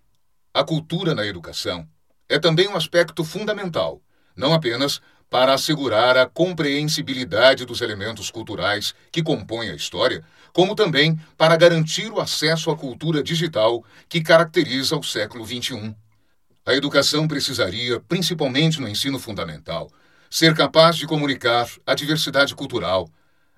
[0.54, 1.88] A cultura na educação
[2.30, 4.02] é também um aspecto fundamental,
[4.36, 5.02] não apenas
[5.32, 12.12] para assegurar a compreensibilidade dos elementos culturais que compõem a história, como também para garantir
[12.12, 15.96] o acesso à cultura digital que caracteriza o século XXI.
[16.66, 19.90] A educação precisaria, principalmente no ensino fundamental,
[20.30, 23.10] ser capaz de comunicar a diversidade cultural,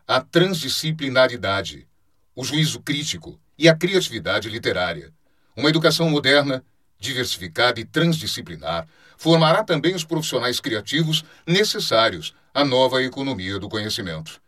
[0.07, 1.87] a transdisciplinaridade,
[2.35, 5.11] o juízo crítico e a criatividade literária.
[5.57, 6.63] Uma educação moderna,
[7.03, 14.41] diversificada e transdisciplinar formará também os profissionais criativos necessários à nova economia do conhecimento.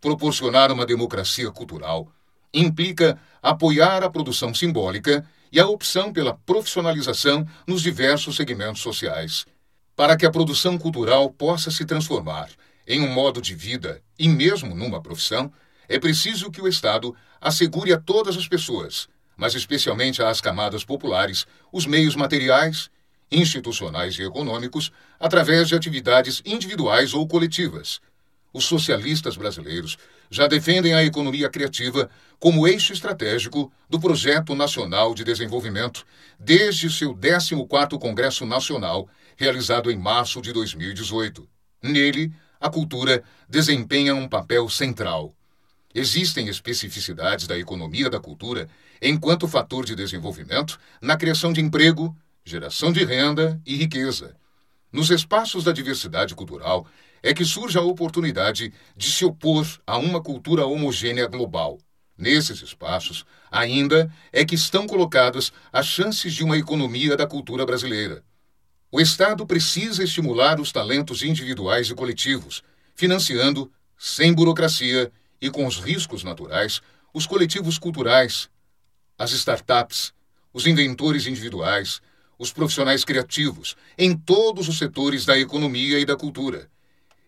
[0.00, 2.08] Proporcionar uma democracia cultural
[2.52, 9.46] implica apoiar a produção simbólica e a opção pela profissionalização nos diversos segmentos sociais.
[9.96, 12.48] Para que a produção cultural possa se transformar
[12.86, 15.52] em um modo de vida e mesmo numa profissão,
[15.88, 19.08] é preciso que o Estado assegure a todas as pessoas,
[19.42, 22.88] mas especialmente às camadas populares, os meios materiais
[23.28, 28.00] institucionais e econômicos através de atividades individuais ou coletivas.
[28.52, 29.98] Os socialistas brasileiros
[30.30, 32.08] já defendem a economia criativa
[32.38, 36.06] como eixo estratégico do Projeto Nacional de Desenvolvimento
[36.38, 41.48] desde seu 14º Congresso Nacional, realizado em março de 2018.
[41.82, 45.34] Nele, a cultura desempenha um papel central.
[45.94, 48.68] Existem especificidades da economia da cultura
[49.00, 54.34] enquanto fator de desenvolvimento na criação de emprego, geração de renda e riqueza.
[54.90, 56.86] Nos espaços da diversidade cultural
[57.22, 61.78] é que surge a oportunidade de se opor a uma cultura homogênea global.
[62.16, 68.22] Nesses espaços, ainda é que estão colocadas as chances de uma economia da cultura brasileira.
[68.90, 72.62] O Estado precisa estimular os talentos individuais e coletivos,
[72.94, 75.10] financiando, sem burocracia
[75.42, 76.80] e com os riscos naturais,
[77.12, 78.48] os coletivos culturais,
[79.18, 80.14] as startups,
[80.52, 82.00] os inventores individuais,
[82.38, 86.70] os profissionais criativos em todos os setores da economia e da cultura.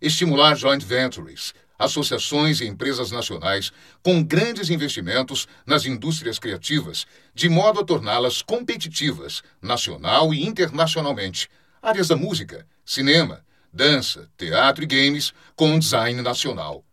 [0.00, 7.80] Estimular joint ventures, associações e empresas nacionais com grandes investimentos nas indústrias criativas, de modo
[7.80, 11.48] a torná-las competitivas, nacional e internacionalmente.
[11.82, 16.84] Áreas da música, cinema, dança, teatro e games com design nacional.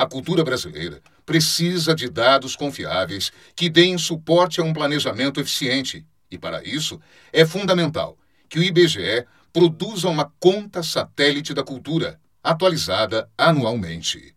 [0.00, 6.38] A cultura brasileira precisa de dados confiáveis que deem suporte a um planejamento eficiente, e
[6.38, 6.98] para isso
[7.30, 8.16] é fundamental
[8.48, 14.34] que o IBGE produza uma conta satélite da cultura, atualizada anualmente.